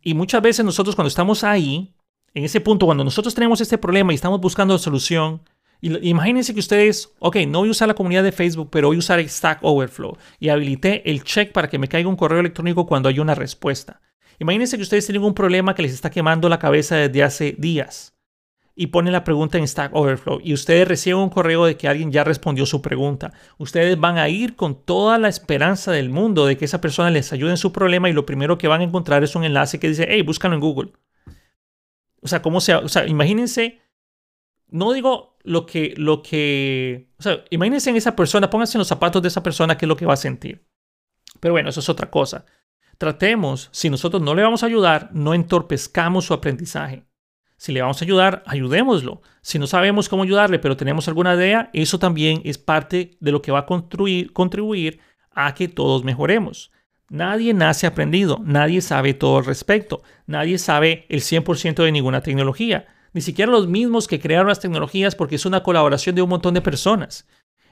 y 0.03 0.15
muchas 0.15 0.41
veces 0.43 0.65
nosotros 0.65 0.97
cuando 0.97 1.09
estamos 1.09 1.45
ahí, 1.45 1.95
en 2.33 2.45
ese 2.45 2.61
punto, 2.61 2.87
cuando 2.87 3.05
nosotros 3.05 3.35
tenemos 3.35 3.61
este 3.61 3.79
problema 3.79 4.13
y 4.13 4.15
estamos 4.15 4.41
buscando 4.41 4.79
solución, 4.79 5.43
imagínense 5.81 6.53
que 6.55 6.61
ustedes, 6.61 7.13
ok, 7.19 7.37
no 7.49 7.61
voy 7.61 7.69
a 7.69 7.73
usar 7.73 7.89
la 7.89 7.95
comunidad 7.95 8.23
de 8.23 8.33
Facebook, 8.33 8.69
pero 8.71 8.89
voy 8.89 8.97
a 8.97 8.99
usar 8.99 9.27
Stack 9.27 9.61
Overflow 9.63 10.17
y 10.39 10.49
habilité 10.49 11.11
el 11.11 11.25
check 11.25 11.53
para 11.53 11.69
que 11.69 11.79
me 11.79 11.89
caiga 11.89 12.09
un 12.09 12.17
correo 12.17 12.41
electrónico 12.41 12.87
cuando 12.87 13.09
hay 13.09 13.19
una 13.19 13.35
respuesta. 13.35 14.01
Imagínense 14.39 14.77
que 14.77 14.83
ustedes 14.83 15.07
tienen 15.07 15.23
un 15.23 15.35
problema 15.35 15.75
que 15.75 15.83
les 15.83 15.93
está 15.93 16.11
quemando 16.11 16.49
la 16.49 16.59
cabeza 16.59 16.97
desde 16.97 17.23
hace 17.23 17.55
días 17.59 18.15
y 18.75 18.87
ponen 18.87 19.13
la 19.13 19.25
pregunta 19.25 19.59
en 19.59 19.69
Stack 19.69 19.95
Overflow 19.95 20.41
y 20.43 20.55
ustedes 20.55 20.89
reciben 20.89 21.19
un 21.19 21.29
correo 21.29 21.67
de 21.67 21.77
que 21.77 21.89
alguien 21.89 22.11
ya 22.11 22.25
respondió 22.25 22.65
su 22.65 22.81
pregunta. 22.81 23.33
Ustedes 23.59 24.01
van 24.01 24.17
a 24.17 24.31
ir 24.31 24.57
con 24.57 24.83
toda 24.83 25.19
la 25.19 25.29
esperanza 25.29 25.93
del 25.93 26.09
mundo 26.09 26.47
de 26.47 26.57
que 26.57 26.65
esa 26.65 26.81
persona 26.81 27.11
les 27.11 27.33
ayude 27.35 27.51
en 27.51 27.57
su 27.59 27.73
problema 27.73 28.09
y 28.09 28.15
lo 28.15 28.25
primero 28.25 28.57
que 28.57 28.69
van 28.69 28.81
a 28.81 28.85
encontrar 28.85 29.23
es 29.23 29.35
un 29.35 29.45
enlace 29.45 29.79
que 29.79 29.89
dice, 29.89 30.07
hey, 30.09 30.23
búscalo 30.23 30.55
en 30.55 30.61
Google. 30.61 30.93
O 32.23 32.29
sea, 32.29 32.41
¿cómo 32.41 32.61
sea? 32.63 32.79
O 32.79 32.89
sea, 32.89 33.07
imagínense, 33.07 33.81
no 34.71 34.93
digo 34.93 35.39
lo 35.43 35.67
que, 35.67 35.95
lo 35.97 36.23
que, 36.23 37.09
o 37.19 37.23
sea, 37.23 37.45
imagínense 37.51 37.91
en 37.91 37.97
esa 37.97 38.17
persona, 38.17 38.51
pónganse 38.51 38.77
en 38.77 38.81
los 38.81 38.89
zapatos 38.89 39.23
de 39.23 39.29
esa 39.29 39.43
persona, 39.43 39.77
qué 39.77 39.87
es 39.87 39.89
lo 39.89 39.97
que 39.97 40.07
va 40.07 40.15
a 40.15 40.19
sentir. 40.19 40.67
Pero 41.41 41.55
bueno, 41.55 41.71
eso 41.71 41.81
es 41.81 41.89
otra 41.89 42.11
cosa. 42.11 42.45
Tratemos, 42.99 43.69
si 43.73 43.89
nosotros 43.89 44.21
no 44.23 44.35
le 44.35 44.43
vamos 44.43 44.63
a 44.63 44.67
ayudar, 44.67 45.11
no 45.13 45.33
entorpezcamos 45.33 46.27
su 46.27 46.35
aprendizaje. 46.35 47.07
Si 47.57 47.73
le 47.73 47.83
vamos 47.83 48.01
a 48.01 48.05
ayudar, 48.05 48.43
ayudémoslo. 48.47 49.23
Si 49.43 49.59
no 49.59 49.67
sabemos 49.67 50.09
cómo 50.09 50.23
ayudarle, 50.23 50.59
pero 50.59 50.77
tenemos 50.77 51.09
alguna 51.09 51.35
idea, 51.35 51.71
eso 51.73 51.99
también 51.99 52.43
es 52.45 52.59
parte 52.59 53.17
de 53.21 53.33
lo 53.33 53.43
que 53.43 53.53
va 53.53 53.61
a 53.61 53.67
contribuir 53.67 55.01
a 55.33 55.55
que 55.55 55.69
todos 55.69 56.05
mejoremos. 56.05 56.73
Nadie 57.09 57.55
nace 57.55 57.87
aprendido, 57.87 58.39
nadie 58.45 58.81
sabe 58.81 59.15
todo 59.15 59.39
al 59.39 59.45
respecto, 59.45 60.03
nadie 60.27 60.59
sabe 60.59 61.07
el 61.09 61.21
100% 61.21 61.83
de 61.83 61.93
ninguna 61.93 62.23
tecnología, 62.23 62.87
ni 63.13 63.21
siquiera 63.21 63.51
los 63.51 63.69
mismos 63.69 64.07
que 64.07 64.21
crearon 64.21 64.49
las 64.49 64.61
tecnologías 64.61 65.15
porque 65.15 65.37
es 65.37 65.47
una 65.47 65.63
colaboración 65.63 66.15
de 66.15 66.23
un 66.23 66.29
montón 66.29 66.55
de 66.55 66.61
personas. 66.61 67.27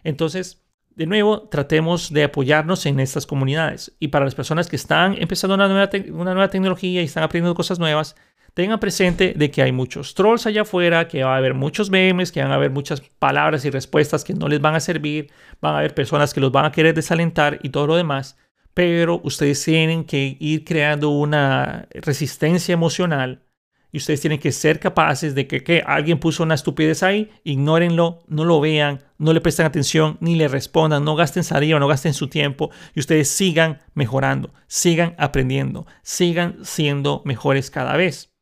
Entonces, 0.04 0.64
de 0.94 1.06
nuevo, 1.06 1.48
tratemos 1.48 2.12
de 2.12 2.24
apoyarnos 2.24 2.84
en 2.86 2.98
estas 2.98 3.26
comunidades. 3.26 3.94
Y 4.00 4.08
para 4.08 4.24
las 4.24 4.34
personas 4.34 4.68
que 4.68 4.76
están 4.76 5.14
empezando 5.18 5.54
una 5.54 5.68
nueva, 5.68 5.88
una 6.12 6.34
nueva 6.34 6.50
tecnología 6.50 7.00
y 7.00 7.04
están 7.04 7.22
aprendiendo 7.22 7.54
cosas 7.54 7.78
nuevas, 7.78 8.16
tengan 8.54 8.80
presente 8.80 9.34
de 9.36 9.50
que 9.52 9.62
hay 9.62 9.70
muchos 9.70 10.14
trolls 10.14 10.46
allá 10.46 10.62
afuera, 10.62 11.06
que 11.06 11.22
va 11.22 11.34
a 11.34 11.36
haber 11.36 11.54
muchos 11.54 11.90
memes, 11.90 12.32
que 12.32 12.42
van 12.42 12.50
a 12.50 12.56
haber 12.56 12.72
muchas 12.72 13.00
palabras 13.00 13.64
y 13.64 13.70
respuestas 13.70 14.24
que 14.24 14.34
no 14.34 14.48
les 14.48 14.60
van 14.60 14.74
a 14.74 14.80
servir, 14.80 15.30
van 15.60 15.76
a 15.76 15.78
haber 15.78 15.94
personas 15.94 16.34
que 16.34 16.40
los 16.40 16.50
van 16.50 16.64
a 16.64 16.72
querer 16.72 16.92
desalentar 16.94 17.60
y 17.62 17.68
todo 17.68 17.86
lo 17.86 17.94
demás, 17.94 18.36
pero 18.74 19.20
ustedes 19.22 19.62
tienen 19.62 20.04
que 20.04 20.36
ir 20.40 20.64
creando 20.64 21.10
una 21.10 21.86
resistencia 21.92 22.72
emocional 22.72 23.44
y 23.90 23.98
ustedes 23.98 24.20
tienen 24.20 24.38
que 24.38 24.52
ser 24.52 24.80
capaces 24.80 25.34
de 25.34 25.46
que, 25.46 25.82
alguien 25.86 26.18
puso 26.18 26.42
una 26.42 26.54
estupidez 26.54 27.02
ahí, 27.02 27.30
ignórenlo, 27.44 28.22
no 28.28 28.44
lo 28.44 28.60
vean, 28.60 29.02
no 29.16 29.32
le 29.32 29.40
presten 29.40 29.66
atención, 29.66 30.18
ni 30.20 30.36
le 30.36 30.48
respondan, 30.48 31.04
no 31.04 31.16
gasten 31.16 31.44
saliva, 31.44 31.78
no 31.78 31.88
gasten 31.88 32.14
su 32.14 32.28
tiempo 32.28 32.70
y 32.94 33.00
ustedes 33.00 33.28
sigan 33.28 33.78
mejorando, 33.94 34.52
sigan 34.66 35.14
aprendiendo, 35.18 35.86
sigan 36.02 36.58
siendo 36.62 37.22
mejores 37.24 37.70
cada 37.70 37.96
vez. 37.96 38.34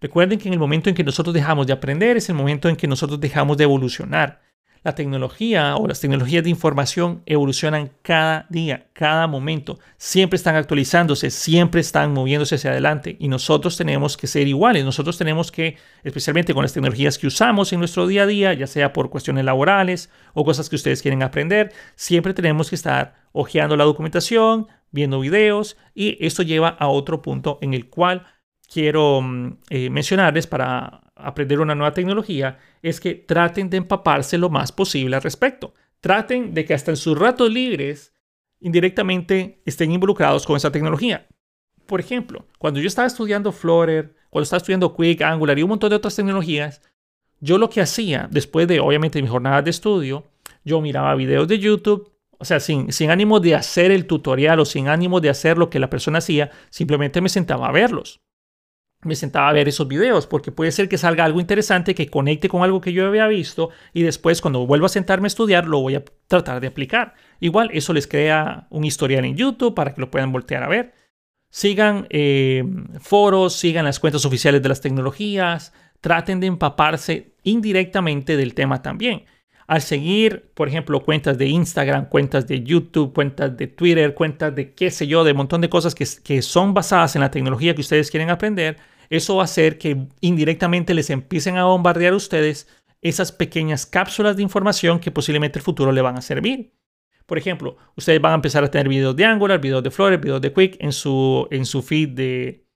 Recuerden 0.00 0.38
que 0.38 0.48
en 0.48 0.54
el 0.54 0.60
momento 0.60 0.88
en 0.88 0.94
que 0.94 1.04
nosotros 1.04 1.34
dejamos 1.34 1.66
de 1.66 1.72
aprender 1.72 2.16
es 2.16 2.28
el 2.28 2.34
momento 2.34 2.68
en 2.68 2.76
que 2.76 2.86
nosotros 2.86 3.20
dejamos 3.20 3.56
de 3.56 3.64
evolucionar. 3.64 4.43
La 4.84 4.94
tecnología 4.94 5.76
o 5.76 5.88
las 5.88 5.98
tecnologías 6.00 6.44
de 6.44 6.50
información 6.50 7.22
evolucionan 7.24 7.90
cada 8.02 8.44
día, 8.50 8.88
cada 8.92 9.26
momento. 9.26 9.78
Siempre 9.96 10.36
están 10.36 10.56
actualizándose, 10.56 11.30
siempre 11.30 11.80
están 11.80 12.12
moviéndose 12.12 12.56
hacia 12.56 12.70
adelante 12.70 13.16
y 13.18 13.28
nosotros 13.28 13.78
tenemos 13.78 14.18
que 14.18 14.26
ser 14.26 14.46
iguales. 14.46 14.84
Nosotros 14.84 15.16
tenemos 15.16 15.50
que, 15.50 15.78
especialmente 16.02 16.52
con 16.52 16.64
las 16.64 16.74
tecnologías 16.74 17.16
que 17.16 17.26
usamos 17.26 17.72
en 17.72 17.78
nuestro 17.78 18.06
día 18.06 18.24
a 18.24 18.26
día, 18.26 18.52
ya 18.52 18.66
sea 18.66 18.92
por 18.92 19.08
cuestiones 19.08 19.46
laborales 19.46 20.10
o 20.34 20.44
cosas 20.44 20.68
que 20.68 20.76
ustedes 20.76 21.00
quieren 21.00 21.22
aprender, 21.22 21.72
siempre 21.94 22.34
tenemos 22.34 22.68
que 22.68 22.76
estar 22.76 23.14
hojeando 23.32 23.78
la 23.78 23.84
documentación, 23.84 24.68
viendo 24.90 25.18
videos 25.18 25.78
y 25.94 26.18
esto 26.24 26.42
lleva 26.42 26.68
a 26.68 26.88
otro 26.88 27.22
punto 27.22 27.58
en 27.62 27.72
el 27.72 27.88
cual 27.88 28.26
quiero 28.70 29.22
mm, 29.22 29.56
eh, 29.70 29.88
mencionarles 29.88 30.46
para 30.46 31.03
aprender 31.16 31.60
una 31.60 31.74
nueva 31.74 31.94
tecnología 31.94 32.58
es 32.82 33.00
que 33.00 33.14
traten 33.14 33.70
de 33.70 33.78
empaparse 33.78 34.38
lo 34.38 34.50
más 34.50 34.72
posible 34.72 35.16
al 35.16 35.22
respecto. 35.22 35.74
Traten 36.00 36.54
de 36.54 36.64
que 36.64 36.74
hasta 36.74 36.90
en 36.90 36.96
sus 36.96 37.18
ratos 37.18 37.50
libres 37.50 38.12
indirectamente 38.60 39.62
estén 39.64 39.92
involucrados 39.92 40.46
con 40.46 40.56
esa 40.56 40.72
tecnología. 40.72 41.26
Por 41.86 42.00
ejemplo, 42.00 42.46
cuando 42.58 42.80
yo 42.80 42.86
estaba 42.86 43.06
estudiando 43.06 43.52
Flutter, 43.52 44.14
cuando 44.30 44.44
estaba 44.44 44.58
estudiando 44.58 44.94
Quick, 44.94 45.22
Angular 45.22 45.58
y 45.58 45.62
un 45.62 45.68
montón 45.70 45.90
de 45.90 45.96
otras 45.96 46.16
tecnologías, 46.16 46.80
yo 47.40 47.58
lo 47.58 47.68
que 47.68 47.82
hacía, 47.82 48.28
después 48.30 48.66
de 48.66 48.80
obviamente 48.80 49.20
mi 49.20 49.28
jornada 49.28 49.60
de 49.60 49.70
estudio, 49.70 50.24
yo 50.64 50.80
miraba 50.80 51.14
videos 51.14 51.46
de 51.46 51.58
YouTube, 51.58 52.10
o 52.38 52.44
sea, 52.44 52.58
sin, 52.58 52.90
sin 52.92 53.10
ánimo 53.10 53.38
de 53.38 53.54
hacer 53.54 53.90
el 53.90 54.06
tutorial 54.06 54.60
o 54.60 54.64
sin 54.64 54.88
ánimo 54.88 55.20
de 55.20 55.30
hacer 55.30 55.58
lo 55.58 55.68
que 55.68 55.78
la 55.78 55.90
persona 55.90 56.18
hacía, 56.18 56.50
simplemente 56.70 57.20
me 57.20 57.28
sentaba 57.28 57.68
a 57.68 57.72
verlos. 57.72 58.22
Me 59.04 59.14
sentaba 59.14 59.48
a 59.48 59.52
ver 59.52 59.68
esos 59.68 59.86
videos 59.86 60.26
porque 60.26 60.50
puede 60.50 60.72
ser 60.72 60.88
que 60.88 60.98
salga 60.98 61.24
algo 61.24 61.40
interesante 61.40 61.94
que 61.94 62.08
conecte 62.08 62.48
con 62.48 62.62
algo 62.62 62.80
que 62.80 62.92
yo 62.92 63.06
había 63.06 63.26
visto 63.26 63.70
y 63.92 64.02
después 64.02 64.40
cuando 64.40 64.66
vuelva 64.66 64.86
a 64.86 64.88
sentarme 64.88 65.26
a 65.26 65.28
estudiar 65.28 65.66
lo 65.66 65.80
voy 65.80 65.94
a 65.94 66.04
tratar 66.26 66.60
de 66.60 66.66
aplicar. 66.66 67.14
Igual 67.40 67.70
eso 67.72 67.92
les 67.92 68.06
crea 68.06 68.66
un 68.70 68.84
historial 68.84 69.24
en 69.24 69.36
YouTube 69.36 69.74
para 69.74 69.94
que 69.94 70.00
lo 70.00 70.10
puedan 70.10 70.32
voltear 70.32 70.62
a 70.62 70.68
ver. 70.68 70.94
Sigan 71.50 72.06
eh, 72.10 72.64
foros, 73.00 73.52
sigan 73.54 73.84
las 73.84 74.00
cuentas 74.00 74.24
oficiales 74.24 74.62
de 74.62 74.68
las 74.68 74.80
tecnologías, 74.80 75.72
traten 76.00 76.40
de 76.40 76.48
empaparse 76.48 77.34
indirectamente 77.44 78.36
del 78.36 78.54
tema 78.54 78.82
también. 78.82 79.24
Al 79.66 79.80
seguir, 79.80 80.50
por 80.54 80.68
ejemplo, 80.68 81.02
cuentas 81.02 81.38
de 81.38 81.46
Instagram, 81.46 82.08
cuentas 82.08 82.46
de 82.46 82.62
YouTube, 82.62 83.14
cuentas 83.14 83.56
de 83.56 83.66
Twitter, 83.66 84.14
cuentas 84.14 84.54
de 84.54 84.74
qué 84.74 84.90
sé 84.90 85.06
yo, 85.06 85.24
de 85.24 85.30
un 85.30 85.38
montón 85.38 85.62
de 85.62 85.70
cosas 85.70 85.94
que, 85.94 86.04
que 86.22 86.42
son 86.42 86.74
basadas 86.74 87.14
en 87.16 87.22
la 87.22 87.30
tecnología 87.30 87.74
que 87.74 87.80
ustedes 87.80 88.10
quieren 88.10 88.28
aprender, 88.28 88.76
eso 89.10 89.36
va 89.36 89.42
a 89.42 89.44
hacer 89.44 89.78
que 89.78 90.08
indirectamente 90.20 90.94
les 90.94 91.10
empiecen 91.10 91.56
a 91.56 91.64
bombardear 91.64 92.12
a 92.12 92.16
ustedes 92.16 92.68
esas 93.00 93.32
pequeñas 93.32 93.86
cápsulas 93.86 94.36
de 94.36 94.42
información 94.42 94.98
que 94.98 95.10
posiblemente 95.10 95.58
el 95.58 95.62
futuro 95.62 95.92
le 95.92 96.00
van 96.00 96.16
a 96.16 96.22
servir. 96.22 96.72
Por 97.26 97.38
ejemplo, 97.38 97.76
ustedes 97.96 98.20
van 98.20 98.32
a 98.32 98.36
empezar 98.36 98.64
a 98.64 98.70
tener 98.70 98.88
videos 98.88 99.16
de 99.16 99.24
Angular, 99.24 99.60
videos 99.60 99.82
de 99.82 99.90
Flutter, 99.90 100.18
videos 100.18 100.40
de 100.40 100.52
Quick 100.52 100.76
en 100.80 100.92
su, 100.92 101.46
en 101.50 101.64
su 101.64 101.82
feed 101.82 102.10
de, 102.10 102.66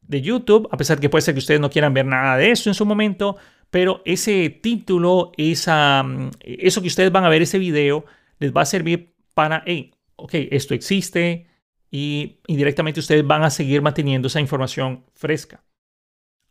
de 0.00 0.22
YouTube, 0.22 0.68
a 0.70 0.76
pesar 0.76 1.00
que 1.00 1.08
puede 1.08 1.22
ser 1.22 1.34
que 1.34 1.40
ustedes 1.40 1.60
no 1.60 1.70
quieran 1.70 1.94
ver 1.94 2.06
nada 2.06 2.36
de 2.36 2.50
eso 2.50 2.70
en 2.70 2.74
su 2.74 2.86
momento, 2.86 3.36
pero 3.70 4.02
ese 4.04 4.50
título, 4.50 5.32
esa, 5.36 6.02
mm, 6.02 6.30
eso 6.40 6.80
que 6.80 6.88
ustedes 6.88 7.10
van 7.10 7.24
a 7.24 7.28
ver, 7.28 7.42
ese 7.42 7.58
video, 7.58 8.04
les 8.38 8.52
va 8.52 8.62
a 8.62 8.66
servir 8.66 9.14
para, 9.34 9.62
hey, 9.66 9.92
ok, 10.16 10.34
esto 10.50 10.74
existe 10.74 11.46
y 11.90 12.40
indirectamente 12.46 13.00
ustedes 13.00 13.26
van 13.26 13.42
a 13.42 13.50
seguir 13.50 13.82
manteniendo 13.82 14.28
esa 14.28 14.40
información 14.40 15.04
fresca. 15.14 15.65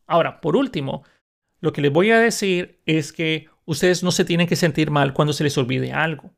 Ahora, 0.08 0.42
por 0.42 0.56
último, 0.56 1.04
lo 1.60 1.74
que 1.74 1.82
les 1.82 1.92
voy 1.92 2.12
a 2.12 2.20
decir 2.20 2.82
es 2.86 3.12
que 3.12 3.48
ustedes 3.66 4.04
no 4.04 4.12
se 4.12 4.26
tienen 4.26 4.48
que 4.48 4.56
sentir 4.56 4.92
mal 4.92 5.14
cuando 5.14 5.34
se 5.34 5.44
les 5.44 5.58
olvide 5.58 5.94
algo. 5.94 6.32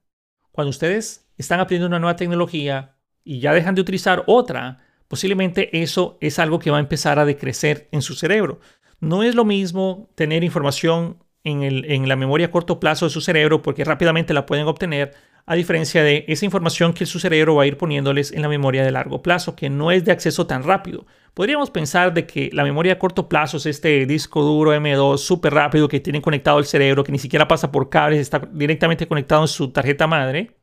Cuando 0.51 0.69
ustedes 0.69 1.29
están 1.37 1.59
aprendiendo 1.59 1.87
una 1.87 1.99
nueva 1.99 2.15
tecnología 2.15 2.95
y 3.23 3.39
ya 3.39 3.53
dejan 3.53 3.75
de 3.75 3.81
utilizar 3.81 4.23
otra, 4.27 4.79
posiblemente 5.07 5.81
eso 5.81 6.17
es 6.21 6.39
algo 6.39 6.59
que 6.59 6.71
va 6.71 6.77
a 6.77 6.81
empezar 6.81 7.19
a 7.19 7.25
decrecer 7.25 7.89
en 7.91 8.01
su 8.01 8.15
cerebro. 8.15 8.59
No 8.99 9.23
es 9.23 9.35
lo 9.35 9.45
mismo 9.45 10.09
tener 10.15 10.43
información 10.43 11.23
en, 11.43 12.07
la 12.09 12.15
memoria 12.15 12.47
a 12.47 12.51
corto 12.51 12.79
plazo 12.79 13.05
de 13.05 13.11
su 13.11 13.21
cerebro 13.21 13.61
porque 13.61 13.85
rápidamente 13.85 14.33
la 14.33 14.45
pueden 14.45 14.67
obtener, 14.67 15.13
a 15.47 15.55
diferencia 15.55 16.03
de 16.03 16.25
esa 16.27 16.45
información 16.45 16.93
que 16.93 17.07
su 17.07 17.19
cerebro 17.19 17.55
va 17.55 17.63
a 17.63 17.65
ir 17.67 17.77
poniéndoles 17.77 18.31
en 18.31 18.43
la 18.43 18.49
memoria 18.49 18.83
de 18.83 18.91
largo 18.91 19.23
plazo, 19.23 19.55
que 19.55 19.69
no 19.69 19.89
es 19.89 20.05
de 20.05 20.11
acceso 20.11 20.45
tan 20.45 20.61
rápido. 20.61 21.07
Podríamos 21.33 21.71
pensar 21.71 22.13
de 22.13 22.27
que 22.27 22.51
la 22.53 22.63
memoria 22.63 22.93
a 22.93 22.99
corto 22.99 23.27
plazo 23.27 23.57
es 23.57 23.65
este 23.65 24.05
disco 24.05 24.43
duro 24.43 24.75
M2 24.75 25.17
súper 25.17 25.53
rápido 25.53 25.87
que 25.87 25.99
tiene 25.99 26.21
conectado 26.21 26.59
el 26.59 26.65
cerebro, 26.65 27.03
que 27.03 27.11
ni 27.11 27.19
siquiera 27.19 27.47
pasa 27.47 27.71
por 27.71 27.89
cables, 27.89 28.19
está 28.19 28.47
directamente 28.51 29.07
conectado 29.07 29.41
en 29.41 29.47
su 29.47 29.71
tarjeta 29.71 30.05
madre 30.05 30.57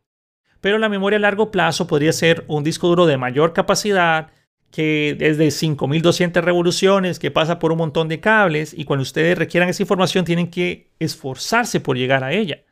pero 0.65 0.79
la 0.79 0.89
memoria 0.89 1.19
a 1.19 1.21
largo 1.21 1.51
plazo 1.51 1.87
podría 1.87 2.11
ser 2.11 2.47
un 2.49 2.65
disco 2.65 2.89
duro 2.89 3.05
de 3.05 3.19
mayor 3.19 3.53
capacidad, 3.53 4.31
que 4.71 5.15
es 5.21 5.37
de 5.37 5.51
5200 5.51 6.43
revoluciones, 6.43 7.19
que 7.19 7.31
pasa 7.31 7.59
por 7.59 7.71
un 7.71 7.77
montón 7.77 8.09
de 8.09 8.19
cables 8.19 8.73
y 8.73 8.87
cuando 8.87 9.03
ustedes 9.03 9.37
requieran 9.37 9.69
esa 9.69 9.83
información 9.83 10.25
tienen 10.25 10.51
que 10.51 10.91
esforzarse 10.99 11.81
por 11.81 11.99
llegar 11.99 12.25
a 12.25 12.33
ella. 12.33 12.65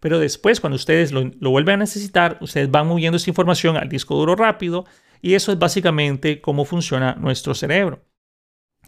Pero 0.00 0.18
después, 0.18 0.60
cuando 0.60 0.76
ustedes 0.76 1.12
lo, 1.12 1.30
vuelven 1.40 1.74
a 1.74 1.78
necesitar, 1.78 2.38
ustedes 2.40 2.70
van 2.70 2.86
moviendo 2.86 3.16
esa 3.16 3.30
información 3.30 3.76
al 3.76 3.88
disco 3.88 4.14
duro 4.14 4.36
rápido 4.36 4.84
y 5.20 5.34
eso 5.34 5.52
es 5.52 5.58
básicamente 5.58 6.40
cómo 6.40 6.64
funciona 6.64 7.14
nuestro 7.14 7.54
cerebro. 7.54 8.04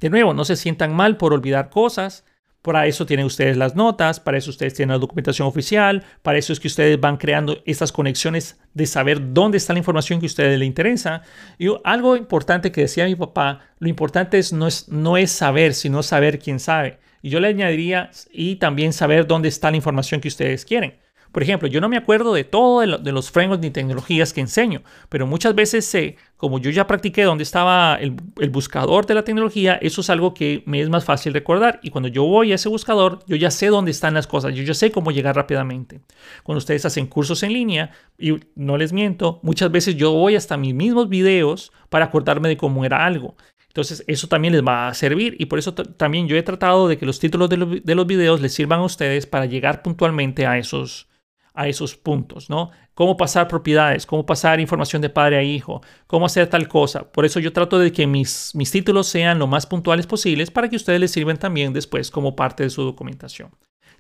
De 0.01 0.11
nuevo, 0.11 0.33
no 0.33 0.45
se 0.45 0.57
sientan 0.57 0.95
mal 0.95 1.17
por 1.17 1.33
olvidar 1.33 1.71
cosas. 1.71 2.25
Para 2.63 2.87
eso 2.87 3.07
tienen 3.07 3.25
ustedes 3.25 3.57
las 3.57 3.75
notas, 3.75 4.21
para 4.21 4.37
eso 4.37 4.51
ustedes 4.51 4.75
tienen 4.75 4.93
la 4.93 4.99
documentación 4.99 5.49
oficial, 5.49 6.05
para 6.21 6.37
eso 6.37 6.53
es 6.53 6.61
que 6.61 6.69
ustedes 6.69 7.01
van 7.01 7.17
creando 7.17 7.63
estas 7.65 7.91
conexiones 7.91 8.61
de 8.75 8.85
saber 8.85 9.33
dónde 9.33 9.57
está 9.57 9.73
la 9.73 9.79
información 9.79 10.21
que 10.21 10.27
a 10.27 10.29
ustedes 10.29 10.59
les 10.59 10.67
interesa. 10.67 11.23
Y 11.59 11.69
algo 11.85 12.17
importante 12.17 12.71
que 12.71 12.83
decía 12.83 13.07
mi 13.07 13.17
papá, 13.17 13.61
lo 13.79 13.89
importante 13.89 14.39
es 14.39 14.53
no, 14.53 14.67
es 14.67 14.91
no 14.91 15.17
es 15.17 15.31
saber, 15.31 15.73
sino 15.73 16.03
saber 16.03 16.39
quién 16.39 16.61
sabe. 16.61 16.99
Y 17.23 17.31
yo 17.31 17.41
le 17.41 17.49
añadiría 17.49 18.11
y 18.33 18.57
también 18.57 18.93
saber 18.93 19.27
dónde 19.27 19.49
está 19.49 19.71
la 19.71 19.77
información 19.77 20.21
que 20.21 20.29
ustedes 20.29 20.65
quieren. 20.65 20.95
Por 21.33 21.45
ejemplo, 21.45 21.69
yo 21.69 21.81
no 21.81 21.89
me 21.89 21.97
acuerdo 21.97 22.35
de 22.35 22.43
todo 22.43 22.81
de, 22.81 23.13
los 23.13 23.31
frameworks 23.31 23.63
ni 23.63 23.71
tecnologías 23.71 24.33
que 24.33 24.41
enseño, 24.41 24.83
pero 25.09 25.29
muchas 25.29 25.55
veces 25.55 25.85
sé, 25.85 26.17
como 26.37 26.59
yo 26.59 26.71
ya 26.71 26.89
practiqué 26.89 27.23
dónde 27.23 27.45
estaba 27.45 27.97
el, 28.01 28.11
buscador 28.51 29.07
de 29.07 29.15
la 29.15 29.23
tecnología, 29.23 29.79
eso 29.81 30.01
es 30.01 30.11
algo 30.11 30.35
que 30.35 30.65
me 30.67 30.81
es 30.81 30.89
más 30.89 31.05
fácil 31.05 31.33
recordar. 31.33 31.79
Y 31.85 31.91
cuando 31.91 32.09
yo 32.09 32.25
voy 32.25 32.51
a 32.51 32.57
ese 32.57 32.69
buscador, 32.69 33.21
yo 33.29 33.37
ya 33.37 33.53
sé 33.53 33.69
dónde 33.69 33.93
están 33.93 34.15
las 34.15 34.27
cosas, 34.27 34.55
yo 34.55 34.65
ya 34.65 34.75
sé 34.75 34.91
cómo 34.91 35.13
llegar 35.13 35.37
rápidamente. 35.37 36.01
Cuando 36.43 36.59
ustedes 36.59 36.85
hacen 36.85 37.07
cursos 37.07 37.45
en 37.45 37.53
línea, 37.53 37.93
y 38.19 38.41
no 38.57 38.77
les 38.77 38.93
miento, 38.93 39.39
muchas 39.43 39.71
veces 39.71 39.95
yo 39.95 40.13
voy 40.13 40.35
hasta 40.35 40.57
mis 40.57 40.75
mismos 40.75 41.09
videos 41.09 41.71
para 41.91 42.07
acordarme 42.07 42.49
de 42.49 42.57
cómo 42.57 42.85
era 42.85 43.05
algo. 43.05 43.37
Entonces, 43.71 44.03
eso 44.09 44.27
también 44.27 44.53
les 44.53 44.67
va 44.67 44.89
a 44.89 44.95
servir 44.95 45.37
y 45.39 45.47
por 45.47 45.61
eso 45.61 45.73
también 45.73 46.27
yo 46.27 46.37
he 46.37 46.43
tratado 46.43 46.89
de 46.89 46.99
que 46.99 47.07
los 47.07 47.21
títulos 47.21 47.49
de, 47.49 47.81
de, 47.85 47.95
los 47.95 48.07
videos 48.07 48.41
les 48.41 48.53
sirvan 48.53 48.81
a 48.81 48.85
ustedes 48.85 49.27
para 49.27 49.47
llegar 49.47 49.83
puntualmente 49.83 50.45
a 50.45 50.59
esos, 50.59 51.09
a 51.55 51.69
esos 51.69 51.95
puntos, 51.95 52.51
¿no? 52.51 52.73
Cómo 52.95 53.17
pasar 53.17 53.47
propiedades, 53.47 54.07
cómo 54.07 54.27
pasar 54.27 54.59
información 54.59 55.01
de 55.03 55.09
padre 55.09 55.39
a 55.39 55.45
hijo, 55.45 55.83
cómo 56.09 56.27
hacer 56.27 56.49
tal 56.49 56.67
cosa. 56.67 57.13
Por 57.13 57.25
eso 57.25 57.39
yo 57.39 57.53
trato 57.53 57.79
de 57.79 57.93
que 57.93 58.09
mis, 58.09 58.53
mis 58.57 58.73
títulos 58.73 59.07
sean 59.07 59.39
lo 59.39 59.47
más 59.47 59.67
puntuales 59.67 60.09
posibles 60.09 60.51
para 60.51 60.69
que 60.69 60.75
ustedes 60.75 60.99
les 60.99 61.13
sirvan 61.13 61.39
también 61.39 61.73
después 61.73 62.11
como 62.11 62.35
parte 62.35 62.65
de 62.65 62.71
su 62.71 62.83
documentación. 62.83 63.51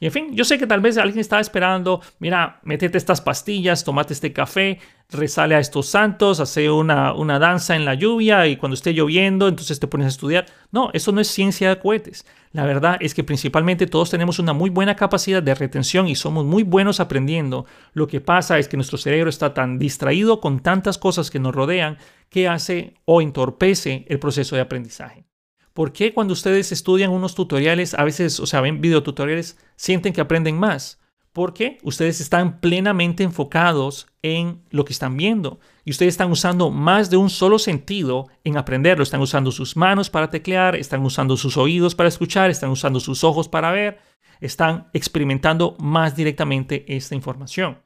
Y 0.00 0.06
en 0.06 0.12
fin, 0.12 0.34
yo 0.34 0.44
sé 0.44 0.58
que 0.58 0.66
tal 0.66 0.80
vez 0.80 0.96
alguien 0.96 1.20
estaba 1.20 1.42
esperando, 1.42 2.00
mira, 2.18 2.58
métete 2.64 2.96
estas 2.96 3.20
pastillas, 3.20 3.84
tomate 3.84 4.14
este 4.14 4.32
café, 4.32 4.78
resale 5.10 5.54
a 5.54 5.58
estos 5.58 5.88
santos, 5.88 6.40
hace 6.40 6.70
una, 6.70 7.12
una 7.12 7.38
danza 7.38 7.76
en 7.76 7.84
la 7.84 7.92
lluvia 7.92 8.46
y 8.46 8.56
cuando 8.56 8.74
esté 8.74 8.94
lloviendo, 8.94 9.46
entonces 9.46 9.78
te 9.78 9.86
pones 9.86 10.06
a 10.06 10.08
estudiar. 10.08 10.46
No, 10.72 10.88
eso 10.94 11.12
no 11.12 11.20
es 11.20 11.28
ciencia 11.28 11.68
de 11.68 11.78
cohetes. 11.78 12.24
La 12.52 12.64
verdad 12.64 12.96
es 13.00 13.12
que 13.12 13.24
principalmente 13.24 13.86
todos 13.86 14.08
tenemos 14.08 14.38
una 14.38 14.54
muy 14.54 14.70
buena 14.70 14.96
capacidad 14.96 15.42
de 15.42 15.54
retención 15.54 16.08
y 16.08 16.14
somos 16.14 16.46
muy 16.46 16.62
buenos 16.62 16.98
aprendiendo. 16.98 17.66
Lo 17.92 18.08
que 18.08 18.22
pasa 18.22 18.58
es 18.58 18.68
que 18.68 18.78
nuestro 18.78 18.96
cerebro 18.96 19.28
está 19.28 19.52
tan 19.52 19.78
distraído 19.78 20.40
con 20.40 20.60
tantas 20.60 20.96
cosas 20.96 21.30
que 21.30 21.38
nos 21.38 21.54
rodean 21.54 21.98
que 22.30 22.48
hace 22.48 22.94
o 23.04 23.20
entorpece 23.20 24.06
el 24.08 24.18
proceso 24.18 24.56
de 24.56 24.62
aprendizaje. 24.62 25.29
¿Por 25.72 25.92
qué 25.92 26.12
cuando 26.12 26.32
ustedes 26.32 26.72
estudian 26.72 27.10
unos 27.10 27.34
tutoriales, 27.34 27.94
a 27.94 28.04
veces, 28.04 28.40
o 28.40 28.46
sea, 28.46 28.60
ven 28.60 28.80
videotutoriales, 28.80 29.56
sienten 29.76 30.12
que 30.12 30.20
aprenden 30.20 30.58
más? 30.58 30.98
Porque 31.32 31.78
ustedes 31.84 32.20
están 32.20 32.60
plenamente 32.60 33.22
enfocados 33.22 34.08
en 34.22 34.62
lo 34.70 34.84
que 34.84 34.92
están 34.92 35.16
viendo 35.16 35.60
y 35.84 35.92
ustedes 35.92 36.14
están 36.14 36.32
usando 36.32 36.70
más 36.70 37.08
de 37.08 37.16
un 37.16 37.30
solo 37.30 37.60
sentido 37.60 38.26
en 38.42 38.56
aprenderlo. 38.56 39.04
Están 39.04 39.20
usando 39.20 39.52
sus 39.52 39.76
manos 39.76 40.10
para 40.10 40.28
teclear, 40.28 40.74
están 40.74 41.04
usando 41.04 41.36
sus 41.36 41.56
oídos 41.56 41.94
para 41.94 42.08
escuchar, 42.08 42.50
están 42.50 42.70
usando 42.70 42.98
sus 42.98 43.22
ojos 43.22 43.48
para 43.48 43.70
ver, 43.70 43.98
están 44.40 44.88
experimentando 44.92 45.76
más 45.78 46.16
directamente 46.16 46.84
esta 46.88 47.14
información. 47.14 47.78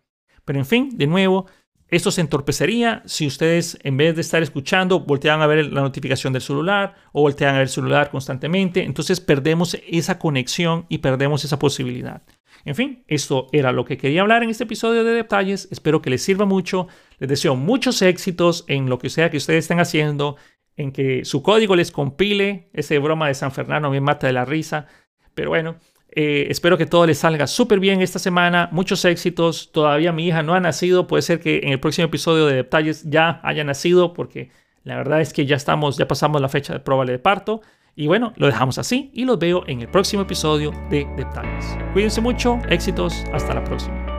Pero 0.46 0.58
en 0.58 0.66
fin, 0.66 0.96
de 0.96 1.06
nuevo, 1.06 1.46
esto 1.88 2.10
se 2.10 2.22
entorpecería 2.22 3.02
si 3.04 3.26
ustedes, 3.26 3.78
en 3.82 3.96
vez 3.96 4.14
de 4.14 4.22
estar 4.22 4.42
escuchando, 4.42 5.00
voltean 5.00 5.42
a 5.42 5.46
ver 5.46 5.72
la 5.72 5.82
notificación 5.82 6.32
del 6.32 6.42
celular 6.42 6.94
o 7.12 7.20
voltean 7.20 7.54
a 7.54 7.58
ver 7.58 7.62
el 7.62 7.68
celular 7.68 8.10
constantemente. 8.10 8.82
Entonces 8.82 9.20
perdemos 9.20 9.76
esa 9.86 10.18
conexión 10.18 10.86
y 10.88 10.98
perdemos 10.98 11.44
esa 11.44 11.58
posibilidad. 11.58 12.22
En 12.64 12.74
fin, 12.74 13.04
esto 13.06 13.48
era 13.52 13.72
lo 13.72 13.84
que 13.84 13.98
quería 13.98 14.22
hablar 14.22 14.42
en 14.42 14.50
este 14.50 14.64
episodio 14.64 15.04
de 15.04 15.12
detalles. 15.12 15.68
Espero 15.70 16.00
que 16.00 16.10
les 16.10 16.22
sirva 16.22 16.46
mucho. 16.46 16.88
Les 17.18 17.28
deseo 17.28 17.56
muchos 17.56 18.00
éxitos 18.00 18.64
en 18.68 18.88
lo 18.88 18.98
que 18.98 19.10
sea 19.10 19.30
que 19.30 19.36
ustedes 19.36 19.64
estén 19.64 19.80
haciendo, 19.80 20.36
en 20.76 20.90
que 20.90 21.24
su 21.24 21.42
código 21.42 21.76
les 21.76 21.90
compile. 21.90 22.70
Ese 22.72 22.98
broma 22.98 23.28
de 23.28 23.34
San 23.34 23.52
Fernando 23.52 23.90
me 23.90 24.00
mata 24.00 24.26
de 24.26 24.32
la 24.32 24.46
risa. 24.46 24.86
Pero 25.34 25.50
bueno, 25.50 25.76
eh, 26.16 26.46
espero 26.50 26.78
que 26.78 26.86
todo 26.86 27.06
les 27.06 27.18
salga 27.18 27.46
súper 27.46 27.80
bien 27.80 28.00
esta 28.00 28.18
semana. 28.18 28.68
Muchos 28.72 29.04
éxitos. 29.04 29.70
Todavía 29.72 30.12
mi 30.12 30.26
hija 30.26 30.42
no 30.42 30.54
ha 30.54 30.60
nacido. 30.60 31.06
Puede 31.06 31.22
ser 31.22 31.40
que 31.40 31.60
en 31.64 31.70
el 31.70 31.80
próximo 31.80 32.06
episodio 32.06 32.46
de 32.46 32.56
detalles 32.56 33.04
ya 33.08 33.40
haya 33.42 33.64
nacido 33.64 34.12
porque 34.12 34.50
la 34.84 34.96
verdad 34.96 35.20
es 35.20 35.32
que 35.32 35.46
ya 35.46 35.56
estamos, 35.56 35.96
ya 35.96 36.06
pasamos 36.06 36.40
la 36.40 36.48
fecha 36.48 36.72
de 36.72 36.80
prueba 36.80 37.04
de 37.04 37.18
parto. 37.18 37.62
Y 37.96 38.06
bueno, 38.06 38.32
lo 38.36 38.46
dejamos 38.46 38.78
así 38.78 39.10
y 39.14 39.24
los 39.24 39.38
veo 39.38 39.64
en 39.66 39.80
el 39.80 39.88
próximo 39.88 40.22
episodio 40.22 40.72
de 40.90 41.06
Detalles. 41.16 41.78
Cuídense 41.92 42.20
mucho, 42.20 42.58
éxitos, 42.68 43.24
hasta 43.32 43.54
la 43.54 43.62
próxima. 43.62 44.13